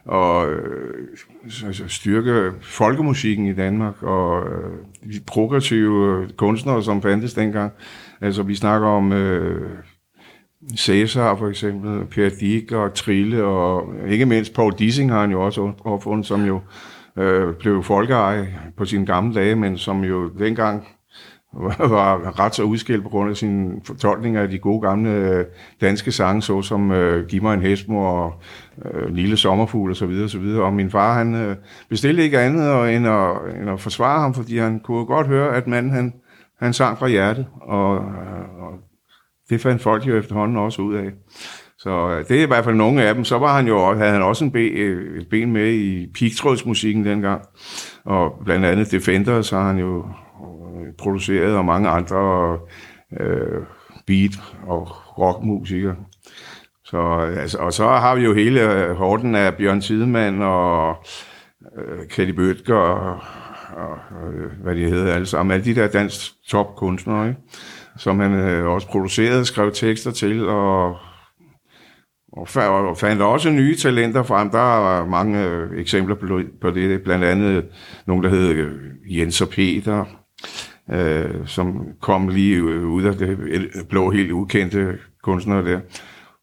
og 0.05 0.51
øh, 0.51 1.07
altså 1.65 1.83
styrke 1.87 2.51
folkemusikken 2.61 3.45
i 3.45 3.53
Danmark, 3.53 4.03
og 4.03 4.43
øh, 4.49 5.13
de 5.13 5.19
progressive 5.27 6.27
kunstnere, 6.37 6.83
som 6.83 7.01
fandtes 7.01 7.33
dengang. 7.33 7.71
Altså, 8.21 8.43
vi 8.43 8.55
snakker 8.55 8.87
om... 8.87 9.11
Øh, 9.11 9.69
Cæsar 10.77 11.35
for 11.35 11.47
eksempel, 11.47 12.05
Per 12.05 12.29
Dick 12.39 12.71
og 12.71 12.93
Trille, 12.93 13.43
og 13.43 13.93
ikke 14.07 14.25
mindst 14.25 14.53
Paul 14.53 14.73
Dissing 14.79 15.11
har 15.11 15.21
han 15.21 15.31
jo 15.31 15.45
også 15.45 15.71
opfundet, 15.83 16.25
som 16.25 16.45
jo 16.45 16.61
øh, 17.17 17.55
blev 17.55 17.83
folkeeje 17.83 18.47
på 18.77 18.85
sine 18.85 19.05
gamle 19.05 19.35
dage, 19.35 19.55
men 19.55 19.77
som 19.77 20.03
jo 20.03 20.27
dengang 20.27 20.87
var, 21.53 21.87
var 21.97 22.39
ret 22.39 22.55
så 22.55 22.63
udskilt 22.63 23.03
på 23.03 23.09
grund 23.09 23.29
af 23.29 23.37
sine 23.37 23.81
fortolkninger 23.85 24.41
af 24.41 24.49
de 24.49 24.59
gode 24.59 24.81
gamle 24.81 25.09
øh, 25.09 25.45
danske 25.81 26.11
sange, 26.11 26.41
såsom 26.41 26.91
øh, 26.91 27.27
Giv 27.27 27.41
mig 27.41 27.53
en 27.53 27.61
hestmor 27.61 28.09
og 28.09 28.33
øh, 28.85 29.15
Lille 29.15 29.37
sommerfugl 29.37 29.89
og 29.91 29.95
så 29.95 30.05
videre, 30.05 30.23
og 30.23 30.29
så 30.29 30.39
videre. 30.39 30.63
Og 30.63 30.73
min 30.73 30.91
far, 30.91 31.13
han 31.17 31.35
øh, 31.35 31.55
bestilte 31.89 32.23
ikke 32.23 32.39
andet 32.39 32.95
end, 32.95 33.07
at, 33.07 33.31
end 33.61 33.69
at 33.69 33.79
forsvare 33.79 34.19
ham, 34.19 34.33
fordi 34.33 34.57
han 34.57 34.79
kunne 34.79 35.05
godt 35.05 35.27
høre, 35.27 35.55
at 35.55 35.67
manden, 35.67 35.91
han, 35.91 36.13
han 36.59 36.73
sang 36.73 36.97
fra 36.97 37.07
hjertet, 37.07 37.47
og, 37.61 37.95
øh, 37.95 38.63
og 38.63 38.73
det 39.49 39.61
fandt 39.61 39.81
folk 39.81 40.07
jo 40.07 40.17
efterhånden 40.17 40.57
også 40.57 40.81
ud 40.81 40.95
af. 40.95 41.11
Så 41.83 42.09
øh, 42.09 42.27
det 42.27 42.39
er 42.39 42.43
i 42.43 42.47
hvert 42.47 42.63
fald 42.63 42.75
nogle 42.75 43.03
af 43.03 43.15
dem. 43.15 43.23
Så 43.25 43.37
var 43.37 43.55
han 43.55 43.67
jo, 43.67 43.77
også- 43.83 43.99
havde 43.99 44.11
han 44.13 44.21
også 44.21 44.43
en 44.45 44.51
ben, 44.51 44.71
øh, 44.77 45.21
et 45.21 45.29
ben 45.29 45.51
med 45.51 45.73
i 45.73 46.07
pigtrådsmusikken 46.13 47.05
dengang. 47.05 47.41
Og 48.05 48.33
blandt 48.45 48.65
andet 48.65 48.91
Defenders 48.91 49.49
har 49.49 49.67
han 49.67 49.77
jo 49.77 49.97
øh, 49.99 50.93
produceret, 50.97 51.55
og 51.55 51.65
mange 51.65 51.89
andre 51.89 52.57
øh, 53.19 53.61
beat- 54.07 54.41
og 54.67 54.87
rockmusikere. 55.19 55.95
Så, 56.85 56.97
altså, 57.37 57.57
og 57.57 57.73
så 57.73 57.87
har 57.87 58.15
vi 58.15 58.23
jo 58.23 58.33
hele 58.33 58.93
horden 58.93 59.35
af 59.35 59.55
Bjørn 59.55 59.81
Tidemann 59.81 60.41
og 60.41 60.95
øh, 61.77 62.07
Kelly 62.09 62.31
Bøtger 62.31 62.75
og, 62.75 63.19
og 63.77 63.97
øh, 64.33 64.51
hvad 64.63 64.75
de 64.75 64.89
hedder 64.89 65.13
alle 65.13 65.25
sammen. 65.25 65.53
Alle 65.53 65.65
de 65.65 65.75
der 65.75 65.87
dansk 65.87 66.31
topkunstnere, 66.47 67.27
ikke? 67.27 67.39
som 67.97 68.19
han 68.19 68.33
øh, 68.33 68.67
også 68.67 68.87
producerede, 68.87 69.45
skrev 69.45 69.71
tekster 69.73 70.11
til, 70.11 70.49
og, 70.49 70.97
og, 72.37 72.89
og 72.89 72.97
fandt 72.97 73.21
også 73.21 73.49
nye 73.49 73.75
talenter 73.75 74.23
frem. 74.23 74.49
Der 74.49 74.99
er 74.99 75.05
mange 75.05 75.43
øh, 75.43 75.79
eksempler 75.79 76.15
på, 76.15 76.41
på 76.61 76.71
det, 76.71 77.01
blandt 77.01 77.25
andet 77.25 77.57
øh, 77.57 77.63
nogen, 78.05 78.23
der 78.23 78.29
hed 78.29 78.49
øh, 78.49 78.71
Jens 79.17 79.41
og 79.41 79.49
Peter, 79.49 80.05
øh, 80.91 81.31
som 81.45 81.87
kom 82.01 82.27
lige 82.27 82.55
øh, 82.55 82.87
ud 82.87 83.03
af 83.03 83.13
det 83.13 83.37
blå, 83.89 84.11
helt 84.11 84.31
ukendte 84.31 84.97
kunstnere 85.23 85.65
der. 85.65 85.79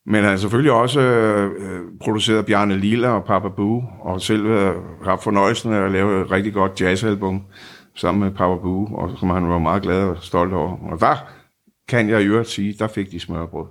Men 0.06 0.14
han 0.14 0.25
har 0.25 0.37
selvfølgelig 0.37 0.73
også 0.73 1.00
øh, 1.00 1.50
produceret 2.00 2.47
Bjarne 2.47 2.76
Lille 2.76 3.09
og 3.09 3.25
Papa 3.25 3.49
Boo, 3.49 3.85
og 4.00 4.20
selv 4.20 4.47
øh, 4.47 4.75
haft 5.04 5.23
fornøjelsen 5.23 5.73
af 5.73 5.80
at 5.80 5.92
lave 5.92 6.23
et 6.23 6.30
rigtig 6.30 6.52
godt 6.52 6.80
jazzalbum 6.80 7.42
sammen 7.94 8.23
med 8.23 8.30
Papa 8.30 8.56
Boo, 8.56 8.94
og 8.94 9.11
som 9.18 9.30
han 9.30 9.49
var 9.49 9.59
meget 9.59 9.82
glad 9.82 10.04
og 10.04 10.16
stolt 10.20 10.52
over. 10.52 10.92
Og 10.92 11.00
der 11.00 11.16
kan 11.88 12.09
jeg 12.09 12.23
i 12.23 12.25
øvrigt 12.25 12.49
sige, 12.49 12.75
der 12.78 12.88
fik 12.88 13.11
de 13.11 13.20
smørbrød. 13.20 13.66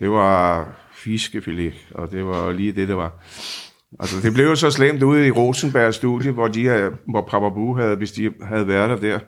Det 0.00 0.10
var 0.10 0.68
fiskefilet, 1.04 1.74
og 1.94 2.10
det 2.10 2.26
var 2.26 2.52
lige 2.52 2.72
det, 2.72 2.88
det 2.88 2.96
var. 2.96 3.24
Altså, 4.00 4.16
det 4.22 4.34
blev 4.34 4.44
jo 4.44 4.54
så 4.54 4.70
slemt 4.70 5.02
ude 5.02 5.26
i 5.26 5.30
Rosenbergs 5.30 5.96
studie, 5.96 6.30
hvor, 6.30 6.48
de 6.48 6.90
hvor 7.08 7.20
Prababu 7.20 7.76
havde, 7.76 7.96
hvis 7.96 8.12
de 8.12 8.32
havde 8.42 8.68
været 8.68 9.02
der, 9.02 9.08
der 9.08 9.18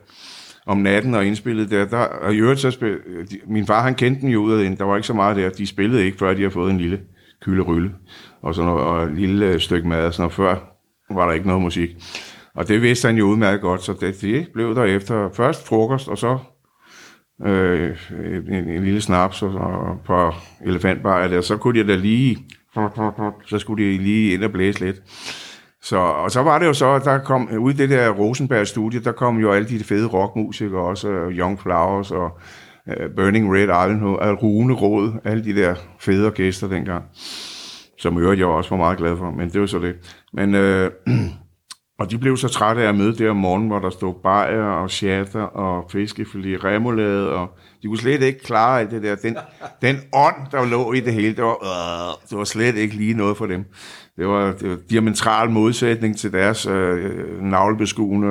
om 0.65 0.77
natten 0.77 1.15
og 1.15 1.25
indspillet 1.25 1.71
der. 1.71 1.85
der 1.85 1.97
og 1.97 2.33
i 2.33 2.37
øvrigt 2.37 2.59
så 2.59 2.71
spil, 2.71 2.97
de, 3.31 3.39
min 3.47 3.67
far, 3.67 3.81
han 3.81 3.95
kendte 3.95 4.21
den 4.21 4.29
jo 4.29 4.41
ud 4.41 4.53
af 4.53 4.63
den. 4.63 4.77
Der 4.77 4.83
var 4.83 4.95
ikke 4.95 5.07
så 5.07 5.13
meget 5.13 5.37
der. 5.37 5.49
De 5.49 5.67
spillede 5.67 6.05
ikke, 6.05 6.17
før 6.17 6.33
de 6.33 6.39
havde 6.39 6.51
fået 6.51 6.71
en 6.71 6.77
lille 6.77 6.99
kylderylle 7.41 7.91
og 8.41 8.55
sådan 8.55 8.71
noget, 8.71 8.85
og 8.85 9.03
et 9.03 9.15
lille 9.15 9.45
øh, 9.45 9.59
stykke 9.59 9.87
mad 9.87 10.05
og 10.05 10.13
sådan 10.13 10.21
noget. 10.21 10.33
Før 10.33 10.55
var 11.15 11.25
der 11.25 11.33
ikke 11.33 11.47
noget 11.47 11.61
musik. 11.61 11.89
Og 12.55 12.67
det 12.67 12.81
vidste 12.81 13.07
han 13.07 13.17
jo 13.17 13.25
udmærket 13.25 13.61
godt, 13.61 13.83
så 13.83 13.93
det, 13.93 14.21
det 14.21 14.47
blev 14.53 14.75
der 14.75 14.83
efter 14.83 15.29
først 15.33 15.67
frokost, 15.67 16.07
og 16.07 16.17
så 16.17 16.37
øh, 17.45 17.97
en, 18.49 18.69
en 18.69 18.83
lille 18.83 19.01
snaps 19.01 19.41
og, 19.41 19.53
og 19.53 19.99
på 20.05 20.33
elefantbar, 20.65 21.27
der, 21.27 21.41
så 21.41 21.57
kunne 21.57 21.79
de 21.79 21.87
da 21.87 21.95
lige, 21.95 22.37
så 23.45 23.57
skulle 23.59 23.85
de 23.85 23.97
lige 23.97 24.33
ind 24.33 24.43
og 24.43 24.51
blæse 24.51 24.79
lidt. 24.79 25.01
Så, 25.81 25.97
og 25.97 26.31
så 26.31 26.43
var 26.43 26.59
det 26.59 26.65
jo 26.65 26.73
så, 26.73 26.99
der 26.99 27.17
kom, 27.17 27.49
ud 27.59 27.73
i 27.73 27.75
det 27.75 27.89
der 27.89 28.09
Rosenberg-studie, 28.09 28.99
der 28.99 29.11
kom 29.11 29.37
jo 29.37 29.51
alle 29.51 29.67
de 29.67 29.83
fede 29.83 30.07
rockmusikere 30.07 30.81
også, 30.81 31.07
Young 31.31 31.59
Flowers 31.59 32.11
og 32.11 32.39
uh, 32.87 33.15
Burning 33.15 33.53
Red 33.53 33.63
Island, 33.63 34.03
og 34.03 34.43
Rune 34.43 34.73
Råd, 34.73 35.11
alle 35.23 35.43
de 35.43 35.55
der 35.55 35.75
fede 35.99 36.31
gæster 36.31 36.67
dengang, 36.67 37.03
som 37.97 38.17
øvrigt 38.17 38.39
jeg 38.39 38.47
også 38.47 38.69
var 38.69 38.77
meget 38.77 38.97
glad 38.97 39.17
for, 39.17 39.31
men 39.31 39.49
det 39.49 39.61
var 39.61 39.67
så 39.67 39.79
det. 39.79 39.95
Men, 40.33 40.55
øh, 40.55 40.91
og 41.99 42.11
de 42.11 42.17
blev 42.17 42.37
så 42.37 42.47
trætte 42.47 42.81
af 42.83 42.89
at 42.89 42.95
møde 42.95 43.17
der 43.17 43.29
om 43.29 43.35
morgenen, 43.35 43.67
hvor 43.67 43.79
der 43.79 43.89
stod 43.89 44.13
bajer 44.23 44.63
og 44.63 44.91
chatter 44.91 45.41
og 45.41 45.91
fiskefilet, 45.91 46.63
remoulade, 46.63 47.33
og 47.33 47.57
de 47.83 47.87
kunne 47.87 47.97
slet 47.97 48.21
ikke 48.21 48.39
klare 48.39 48.79
alt 48.79 48.91
det 48.91 49.03
der. 49.03 49.15
Den, 49.15 49.37
den 49.81 49.97
ånd, 50.13 50.35
der 50.51 50.65
lå 50.65 50.93
i 50.93 50.99
det 50.99 51.13
hele, 51.13 51.35
det 51.35 51.43
var, 51.43 51.63
øh, 51.63 52.29
det 52.29 52.37
var 52.37 52.43
slet 52.43 52.75
ikke 52.75 52.95
lige 52.95 53.13
noget 53.13 53.37
for 53.37 53.45
dem. 53.45 53.65
Det 54.17 54.27
var, 54.27 54.51
det 54.51 54.69
var 54.69 54.77
diametral 54.89 55.49
modsætning 55.49 56.17
til 56.17 56.33
deres 56.33 56.65
øh, 56.65 57.41
navlebeskuende, 57.41 58.29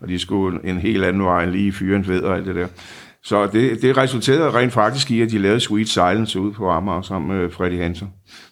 og 0.00 0.08
de 0.08 0.18
skulle 0.18 0.60
en 0.64 0.78
helt 0.78 1.04
anden 1.04 1.24
vej 1.24 1.46
lige 1.46 1.72
lige 1.72 1.96
en 1.96 2.08
ved 2.08 2.22
og 2.22 2.36
alt 2.36 2.46
det 2.46 2.54
der. 2.54 2.66
Så 3.24 3.46
det, 3.46 3.82
det 3.82 3.96
resulterede 3.96 4.50
rent 4.50 4.72
faktisk 4.72 5.10
i, 5.10 5.22
at 5.22 5.30
de 5.30 5.38
lavede 5.38 5.60
Sweet 5.60 5.88
Silence 5.88 6.40
ud 6.40 6.52
på 6.52 6.70
Amager 6.70 7.02
sammen 7.02 7.38
med 7.38 7.50
Freddy 7.50 7.78
Hansen. 7.78 8.08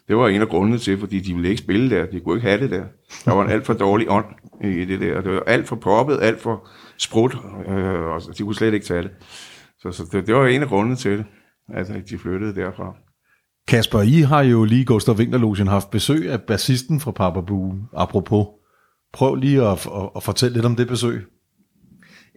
Det 0.07 0.17
var 0.17 0.27
en 0.27 0.41
af 0.41 0.47
grundene 0.47 0.77
til, 0.77 0.99
fordi 0.99 1.19
de 1.19 1.33
ville 1.33 1.49
ikke 1.49 1.61
spille 1.61 1.89
der. 1.89 2.05
De 2.05 2.19
kunne 2.19 2.35
ikke 2.37 2.47
have 2.47 2.61
det 2.61 2.71
der. 2.71 2.83
Der 3.25 3.33
var 3.33 3.43
en 3.43 3.49
alt 3.49 3.65
for 3.65 3.73
dårlig 3.73 4.09
ånd 4.09 4.25
i 4.63 4.85
det 4.85 4.99
der. 4.99 5.21
Det 5.21 5.31
var 5.31 5.43
alt 5.47 5.67
for 5.67 5.75
poppet, 5.75 6.19
alt 6.21 6.41
for 6.41 6.67
sprut, 6.97 7.37
øh, 7.67 8.01
og 8.01 8.21
de 8.37 8.43
kunne 8.43 8.55
slet 8.55 8.73
ikke 8.73 8.85
tage 8.85 9.03
det. 9.03 9.11
Så, 9.79 9.91
så 9.91 10.03
det, 10.11 10.27
det 10.27 10.35
var 10.35 10.47
en 10.47 10.61
af 10.61 10.67
grundene 10.67 10.95
til 10.95 11.17
det, 11.17 11.25
at 11.73 12.09
de 12.09 12.17
flyttede 12.17 12.55
derfra. 12.55 12.95
Kasper, 13.67 14.01
I 14.01 14.21
har 14.21 14.41
jo 14.41 14.63
lige 14.63 14.85
Gustav 14.85 15.15
Winklerlogen 15.15 15.67
haft 15.67 15.89
besøg 15.89 16.31
af 16.31 16.41
bassisten 16.41 16.99
fra 16.99 17.11
Papa 17.11 17.41
Boo, 17.41 17.73
apropos. 17.97 18.47
Prøv 19.13 19.35
lige 19.35 19.61
at, 19.63 19.87
at, 19.87 20.09
at 20.15 20.23
fortælle 20.23 20.53
lidt 20.53 20.65
om 20.65 20.75
det 20.75 20.87
besøg. 20.87 21.27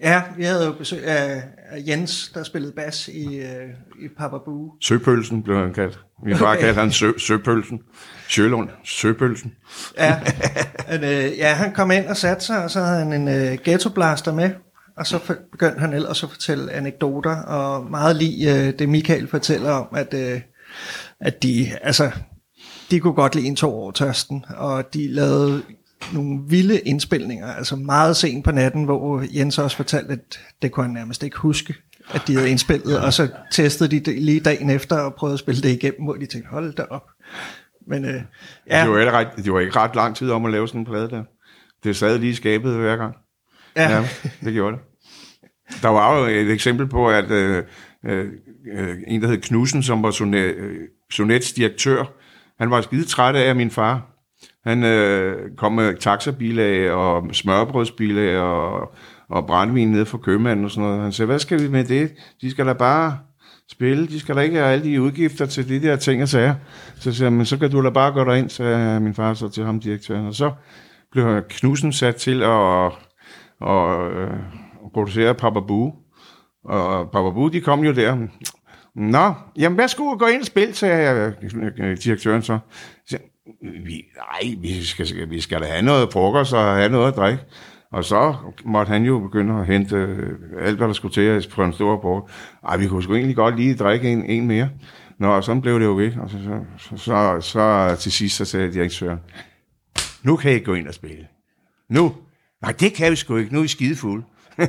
Ja, 0.03 0.23
vi 0.37 0.45
havde 0.45 0.67
jo 0.67 0.73
besøg 0.73 1.05
af, 1.05 1.43
Jens, 1.89 2.31
der 2.35 2.43
spillede 2.43 2.73
bas 2.73 3.09
i, 3.09 3.37
øh, 3.37 3.69
i 4.05 4.09
Papa 4.19 4.37
Boo. 4.45 4.73
Søpølsen 4.81 5.43
blev 5.43 5.57
han 5.57 5.75
kaldt. 5.75 5.99
Vi 6.25 6.35
bare 6.35 6.57
kaldt 6.63 6.79
han 6.79 6.93
sø, 6.93 7.13
Søpølsen. 7.19 7.81
Sjølund. 8.29 8.69
Søpølsen. 8.85 9.53
Ja, 9.99 10.21
men, 10.91 11.05
øh, 11.05 11.39
ja, 11.39 11.53
han 11.53 11.73
kom 11.75 11.91
ind 11.91 12.07
og 12.07 12.17
satte 12.17 12.45
sig, 12.45 12.65
og 12.65 12.71
så 12.71 12.81
havde 12.81 12.99
han 12.99 13.13
en 13.13 13.29
øh, 13.29 13.59
ghettoblaster 13.65 14.33
med, 14.33 14.51
og 14.97 15.07
så 15.07 15.35
begyndte 15.53 15.81
han 15.81 15.93
ellers 15.93 16.23
at 16.23 16.31
fortælle 16.31 16.73
anekdoter, 16.73 17.37
og 17.37 17.91
meget 17.91 18.17
lige 18.17 18.55
øh, 18.55 18.79
det 18.79 18.89
Michael 18.89 19.29
fortæller 19.29 19.71
om, 19.71 19.87
at, 19.97 20.15
øh, 20.15 20.41
at 21.21 21.43
de, 21.43 21.67
altså, 21.83 22.11
de 22.91 23.01
kunne 23.01 23.15
godt 23.15 23.35
lide 23.35 23.47
en 23.47 23.57
to 23.57 23.75
år 23.75 23.91
tørsten, 23.91 24.45
og 24.57 24.95
de 24.95 25.09
lavede 25.09 25.63
nogle 26.13 26.41
vilde 26.49 26.79
indspilninger, 26.81 27.47
altså 27.47 27.77
meget 27.77 28.17
sent 28.17 28.45
på 28.45 28.53
natten, 28.53 28.85
hvor 28.85 29.25
Jens 29.37 29.59
også 29.59 29.77
fortalte, 29.77 30.13
at 30.13 30.41
det 30.63 30.73
kunne 30.73 30.85
han 30.87 30.95
nærmest 30.95 31.23
ikke 31.23 31.39
huske, 31.39 31.75
at 32.11 32.23
de 32.27 32.35
havde 32.35 32.51
indspillet, 32.51 33.01
og 33.01 33.13
så 33.13 33.29
testede 33.53 33.91
de 33.91 34.01
det 34.01 34.23
lige 34.23 34.41
dagen 34.41 34.71
efter 34.71 34.97
og 34.97 35.15
prøvede 35.15 35.35
at 35.35 35.39
spille 35.39 35.63
det 35.63 35.69
igennem, 35.69 36.05
hvor 36.05 36.15
de 36.15 36.27
tænkte, 36.27 36.51
hold 36.51 36.75
da 36.75 36.83
op. 36.91 37.07
Men 37.87 38.05
øh, 38.05 38.23
ja, 38.71 38.83
Det 38.83 38.91
var, 38.91 38.99
ikke 38.99 39.13
ret, 39.13 39.29
det 39.37 39.53
var 39.53 39.61
ikke 39.61 39.77
ret 39.77 39.95
lang 39.95 40.17
tid 40.17 40.31
om 40.31 40.45
at 40.45 40.53
lave 40.53 40.69
sådan 40.69 40.81
en 40.81 40.85
plade 40.85 41.11
der. 41.11 41.23
Det 41.85 41.97
sad 41.97 42.19
lige 42.19 42.31
i 42.31 42.35
skabet 42.35 42.75
hver 42.75 42.97
gang. 42.97 43.15
ja, 43.77 43.91
Ja, 43.91 44.09
det 44.45 44.53
gjorde 44.53 44.77
det. 44.77 44.85
Der 45.83 45.89
var 45.89 46.19
jo 46.19 46.25
et 46.25 46.51
eksempel 46.51 46.87
på, 46.87 47.11
at 47.11 47.31
øh, 47.31 47.65
øh, 48.07 48.29
en, 49.07 49.23
der 49.23 49.29
hed 49.29 49.39
Knudsen, 49.39 49.83
som 49.83 50.03
var 50.03 50.11
sonet, 50.11 50.55
øh, 50.55 50.79
Sonets 51.11 51.53
direktør, 51.53 52.05
han 52.59 52.71
var 52.71 52.81
skide 52.81 53.05
træt 53.05 53.37
af 53.37 53.57
min 53.57 53.71
far. 53.71 54.12
Han 54.65 54.85
øh, 54.85 55.57
kom 55.57 55.73
med 55.73 55.97
taxabilag 55.97 56.91
og 56.91 57.29
smørbrødsbilag 57.33 58.39
og, 58.39 58.95
og 59.29 59.47
brændvin 59.47 59.89
ned 59.89 60.05
fra 60.05 60.19
købmanden 60.19 60.65
og 60.65 60.71
sådan 60.71 60.89
noget. 60.89 61.03
Han 61.03 61.13
sagde, 61.13 61.27
hvad 61.27 61.39
skal 61.39 61.63
vi 61.63 61.69
med 61.69 61.85
det? 61.85 62.13
De 62.41 62.51
skal 62.51 62.67
da 62.67 62.73
bare 62.73 63.19
spille. 63.71 64.07
De 64.07 64.21
skal 64.21 64.37
da 64.37 64.41
ikke 64.41 64.57
have 64.57 64.73
alle 64.73 64.85
de 64.85 65.03
udgifter 65.03 65.47
til 65.47 65.69
de 65.69 65.83
der 65.83 65.97
ting 65.97 66.23
og 66.23 66.29
sager. 66.29 66.55
Så 66.97 67.13
siger 67.13 67.27
han, 67.27 67.37
men 67.37 67.47
så 67.47 67.59
kan 67.59 67.71
du 67.71 67.85
da 67.85 67.91
bare 67.91 68.13
gå 68.13 68.25
derind, 68.25 68.49
sagde 68.49 69.01
min 69.01 69.15
far 69.15 69.35
så 69.35 69.49
til 69.49 69.65
ham, 69.65 69.81
direktøren. 69.81 70.27
Og 70.27 70.35
så 70.35 70.53
blev 71.13 71.43
Knudsen 71.49 71.93
sat 71.93 72.17
til 72.17 72.43
at, 72.43 72.93
at, 73.69 74.13
øh, 74.13 74.31
at 74.85 74.93
producere 74.95 75.35
Papa 75.35 75.61
Boo. 75.61 75.93
Og 76.65 77.11
Papa 77.11 77.31
Boo, 77.31 77.49
de 77.49 77.61
kom 77.61 77.85
jo 77.85 77.93
der. 77.93 78.17
Nå, 78.97 79.35
jamen 79.59 79.77
hvad 79.77 79.89
skulle 79.89 80.19
gå 80.19 80.27
ind 80.27 80.41
og 80.41 80.47
spille, 80.47 80.75
sagde 80.75 81.09
jeg, 81.09 81.33
direktøren 82.05 82.43
så 82.43 82.59
vi, 83.85 84.05
nej, 84.17 84.55
vi 84.59 84.85
skal, 84.85 85.31
vi 85.31 85.41
skal 85.41 85.61
da 85.61 85.67
have 85.67 85.83
noget 85.83 86.13
frokost 86.13 86.53
og 86.53 86.77
have 86.77 86.89
noget 86.89 87.09
at 87.09 87.17
drikke. 87.17 87.43
Og 87.93 88.05
så 88.05 88.35
måtte 88.65 88.91
han 88.91 89.05
jo 89.05 89.19
begynde 89.19 89.55
at 89.61 89.67
hente 89.67 89.97
øh, 89.97 90.39
alt, 90.61 90.77
hvad 90.77 90.87
der 90.87 90.93
skulle 90.95 91.15
til 91.15 91.49
på 91.51 91.65
en 91.65 91.73
stor 91.73 92.01
bord. 92.01 92.31
Ej, 92.69 92.77
vi 92.77 92.87
kunne 92.87 93.03
sgu 93.03 93.15
egentlig 93.15 93.37
godt 93.37 93.57
lige 93.57 93.75
drikke 93.75 94.13
en, 94.13 94.25
en 94.25 94.47
mere. 94.47 94.71
Nå, 95.19 95.29
og 95.29 95.45
sådan 95.45 95.63
blev 95.63 95.81
det 95.81 95.87
jo 95.87 95.97
ved. 95.97 96.17
Og 96.17 96.31
så, 96.31 96.37
så, 96.79 96.97
så, 96.97 96.97
så, 96.97 97.41
så 97.41 97.97
til 98.01 98.13
sidst, 98.13 98.37
så 98.37 98.45
sagde 98.45 98.73
direktøren, 98.73 99.19
nu 100.23 100.37
kan 100.37 100.53
I 100.57 100.59
gå 100.59 100.75
ind 100.75 100.89
og 100.89 100.95
spille. 100.95 101.27
Nu. 101.91 102.15
Nej, 102.63 102.73
det 102.73 102.95
kan 102.95 103.11
vi 103.11 103.17
sgu 103.17 103.37
ikke. 103.37 103.55
Nu 103.55 103.61
er 103.61 103.65
I 103.65 103.69
skide 103.69 103.97
fulde. 103.97 104.25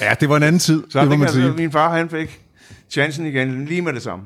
Ja, 0.00 0.14
det 0.20 0.28
var 0.28 0.36
en 0.36 0.42
anden 0.42 0.58
tid, 0.58 0.84
Så 0.90 1.00
det 1.00 1.10
det 1.10 1.18
man 1.18 1.28
kan, 1.28 1.34
sige. 1.34 1.52
min 1.52 1.72
far, 1.72 1.96
han 1.96 2.10
fik 2.10 2.40
chancen 2.90 3.26
igen 3.26 3.64
lige 3.64 3.82
med 3.82 3.92
det 3.92 4.02
samme. 4.02 4.24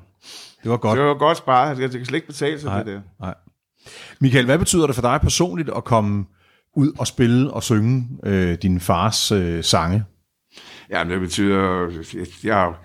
Det 0.68 0.72
var 0.72 0.76
godt. 0.78 0.98
Det 0.98 1.06
var 1.06 1.14
godt 1.14 1.38
sparet. 1.38 1.76
Det 1.76 1.90
kan 1.90 2.04
slet 2.04 2.16
ikke 2.16 2.26
betale 2.26 2.60
sig, 2.60 2.68
Nej, 2.70 2.82
det 2.82 2.86
der. 2.86 3.00
nej. 3.20 3.34
Michael, 4.20 4.44
hvad 4.44 4.58
betyder 4.58 4.86
det 4.86 4.94
for 4.94 5.02
dig 5.02 5.20
personligt 5.20 5.70
at 5.76 5.84
komme 5.84 6.24
ud 6.76 6.92
og 6.98 7.06
spille 7.06 7.50
og 7.50 7.62
synge 7.62 8.08
øh, 8.24 8.58
din 8.62 8.80
fars 8.80 9.32
øh, 9.32 9.64
sange? 9.64 10.04
Jamen, 10.90 11.12
det 11.12 11.20
betyder, 11.20 11.88
jeg 12.44 12.54
har 12.56 12.80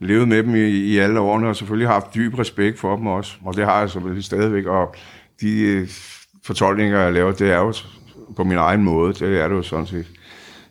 levet 0.00 0.28
med 0.28 0.42
dem 0.42 0.54
i, 0.54 0.68
i 0.68 0.98
alle 0.98 1.20
årene, 1.20 1.48
og 1.48 1.56
selvfølgelig 1.56 1.88
har 1.88 1.92
haft 1.92 2.14
dyb 2.14 2.38
respekt 2.38 2.78
for 2.78 2.96
dem 2.96 3.06
også. 3.06 3.32
Og 3.44 3.56
det 3.56 3.64
har 3.64 3.80
jeg 3.80 3.90
selvfølgelig 3.90 4.24
stadigvæk. 4.24 4.66
Og 4.66 4.94
de 5.40 5.60
øh, 5.60 5.88
fortolkninger, 6.44 7.00
jeg 7.00 7.12
laver, 7.12 7.32
det 7.32 7.50
er 7.50 7.58
jo 7.58 7.74
på 8.36 8.44
min 8.44 8.58
egen 8.58 8.82
måde. 8.82 9.14
Det 9.14 9.40
er 9.40 9.48
det 9.48 9.54
jo 9.54 9.62
sådan 9.62 9.86
set. 9.86 10.06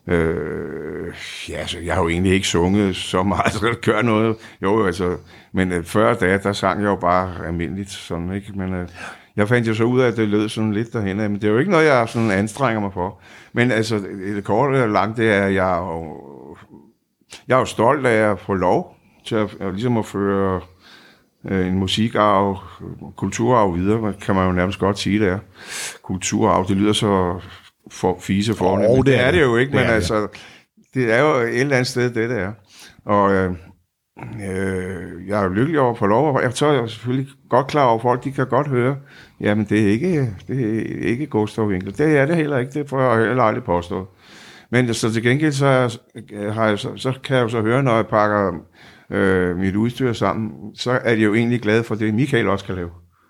Øh, 0.07 1.13
ja, 1.49 1.57
altså, 1.57 1.79
jeg 1.79 1.93
har 1.93 2.01
jo 2.01 2.09
egentlig 2.09 2.33
ikke 2.33 2.47
sunget 2.47 2.95
så 2.95 3.23
meget, 3.23 3.53
så 3.53 3.75
gør 3.81 4.01
noget. 4.01 4.35
Jo, 4.61 4.85
altså, 4.85 5.17
men 5.51 5.71
øh, 5.71 5.83
før 5.83 6.13
da, 6.13 6.37
der 6.37 6.53
sang 6.53 6.81
jeg 6.81 6.87
jo 6.87 6.95
bare 6.95 7.47
almindeligt, 7.47 7.89
sådan, 7.89 8.33
ikke? 8.33 8.51
Men 8.55 8.73
øh, 8.73 8.87
jeg 9.35 9.47
fandt 9.47 9.67
jo 9.67 9.73
så 9.73 9.83
ud 9.83 10.01
af, 10.01 10.07
at 10.07 10.17
det 10.17 10.27
lød 10.27 10.49
sådan 10.49 10.73
lidt 10.73 10.93
derhen 10.93 11.17
men 11.17 11.35
det 11.35 11.43
er 11.43 11.51
jo 11.51 11.57
ikke 11.57 11.71
noget, 11.71 11.85
jeg 11.85 12.09
sådan 12.09 12.31
anstrenger 12.31 12.81
mig 12.81 12.93
for. 12.93 13.19
Men 13.53 13.71
altså, 13.71 13.97
det 14.35 14.43
korte 14.43 14.83
og 14.83 14.89
langt, 14.89 15.17
det 15.17 15.31
er, 15.31 15.45
at 15.45 15.53
jeg 15.53 15.77
er 15.77 15.77
jo, 15.77 16.17
jeg 17.47 17.55
er 17.55 17.59
jo 17.59 17.65
stolt 17.65 18.05
af 18.05 18.31
at 18.31 18.39
få 18.39 18.53
lov 18.53 18.95
til 19.25 19.35
at, 19.35 19.55
at 19.59 19.73
ligesom 19.73 19.97
at 19.97 20.05
føre 20.05 20.61
øh, 21.45 21.67
en 21.67 21.73
musikarv, 21.73 22.59
kulturarv 23.15 23.75
videre, 23.75 24.13
kan 24.13 24.35
man 24.35 24.47
jo 24.47 24.51
nærmest 24.51 24.79
godt 24.79 24.99
sige, 24.99 25.19
det 25.19 25.27
er. 25.27 25.39
Kulturarv, 26.03 26.67
det 26.67 26.77
lyder 26.77 26.93
så 26.93 27.39
for, 27.91 28.17
fise 28.19 28.53
for 28.53 28.83
Jo, 28.83 28.97
det, 28.97 29.05
det 29.05 29.19
er 29.19 29.31
det 29.31 29.41
jo 29.41 29.57
ikke, 29.57 29.71
Det 29.71 29.79
men 29.79 29.87
det. 29.87 29.93
altså, 29.93 30.27
det 30.93 31.13
er 31.13 31.19
jo 31.19 31.35
et 31.35 31.59
eller 31.59 31.75
andet 31.75 31.87
sted, 31.87 32.03
det 32.09 32.29
det 32.29 32.39
er. 32.39 32.51
Og 33.05 33.33
øh, 33.33 33.51
øh, 34.19 35.27
jeg 35.27 35.39
er 35.39 35.43
jo 35.43 35.49
lykkelig 35.49 35.79
over 35.79 35.91
at 35.91 35.97
få 35.97 36.05
lov, 36.07 36.35
og 36.35 36.43
jeg 36.43 36.51
så 36.53 36.65
er 36.65 36.73
jeg 36.73 36.89
selvfølgelig 36.89 37.31
godt 37.49 37.67
klar 37.67 37.85
over, 37.85 37.95
at 37.95 38.01
folk 38.01 38.23
de 38.23 38.31
kan 38.31 38.47
godt 38.47 38.67
høre, 38.67 38.95
jamen 39.41 39.65
det 39.69 39.81
er 39.83 39.87
ikke, 39.87 40.35
det 40.47 40.65
er 40.65 41.07
ikke 41.09 41.27
Gustav 41.27 41.67
Winkler. 41.67 41.91
Det 41.91 42.17
er 42.17 42.25
det 42.25 42.35
heller 42.35 42.57
ikke, 42.57 42.71
det 42.71 42.89
får 42.89 43.01
jeg 43.01 43.27
heller 43.27 43.43
aldrig 43.43 43.63
påstået. 43.63 44.05
Men 44.71 44.93
så 44.93 45.13
til 45.13 45.23
gengæld, 45.23 45.51
så, 45.51 45.99
har 46.53 46.67
jeg, 46.67 46.79
så, 46.79 46.89
så 46.95 47.13
kan 47.23 47.35
jeg 47.35 47.43
jo 47.43 47.49
så 47.49 47.61
høre, 47.61 47.83
når 47.83 47.95
jeg 47.95 48.07
pakker 48.07 48.53
øh, 49.11 49.57
mit 49.57 49.75
udstyr 49.75 50.13
sammen, 50.13 50.51
så 50.75 50.91
er 51.03 51.15
de 51.15 51.21
jo 51.21 51.33
egentlig 51.33 51.61
glade 51.61 51.83
for 51.83 51.95
det, 51.95 52.13
Michael 52.13 52.47
også 52.49 52.65
kan 52.65 52.75
lave. 52.75 52.89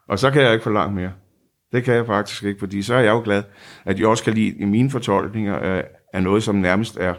Og 0.09 0.19
så 0.19 0.31
kan 0.31 0.41
jeg 0.41 0.53
ikke 0.53 0.63
forlange 0.63 0.95
mere. 0.95 1.11
Det 1.73 1.83
kan 1.83 1.93
jeg 1.93 2.05
faktisk 2.05 2.43
ikke, 2.43 2.59
fordi 2.59 2.81
så 2.81 2.95
er 2.95 2.99
jeg 2.99 3.11
jo 3.11 3.21
glad, 3.23 3.43
at 3.85 3.99
jeg 3.99 4.07
også 4.07 4.23
kan 4.23 4.33
lide 4.33 4.65
mine 4.65 4.89
fortolkninger 4.89 5.55
af, 5.55 5.77
øh, 5.77 5.83
af 6.13 6.23
noget, 6.23 6.43
som 6.43 6.55
nærmest 6.55 6.97
er 6.97 7.13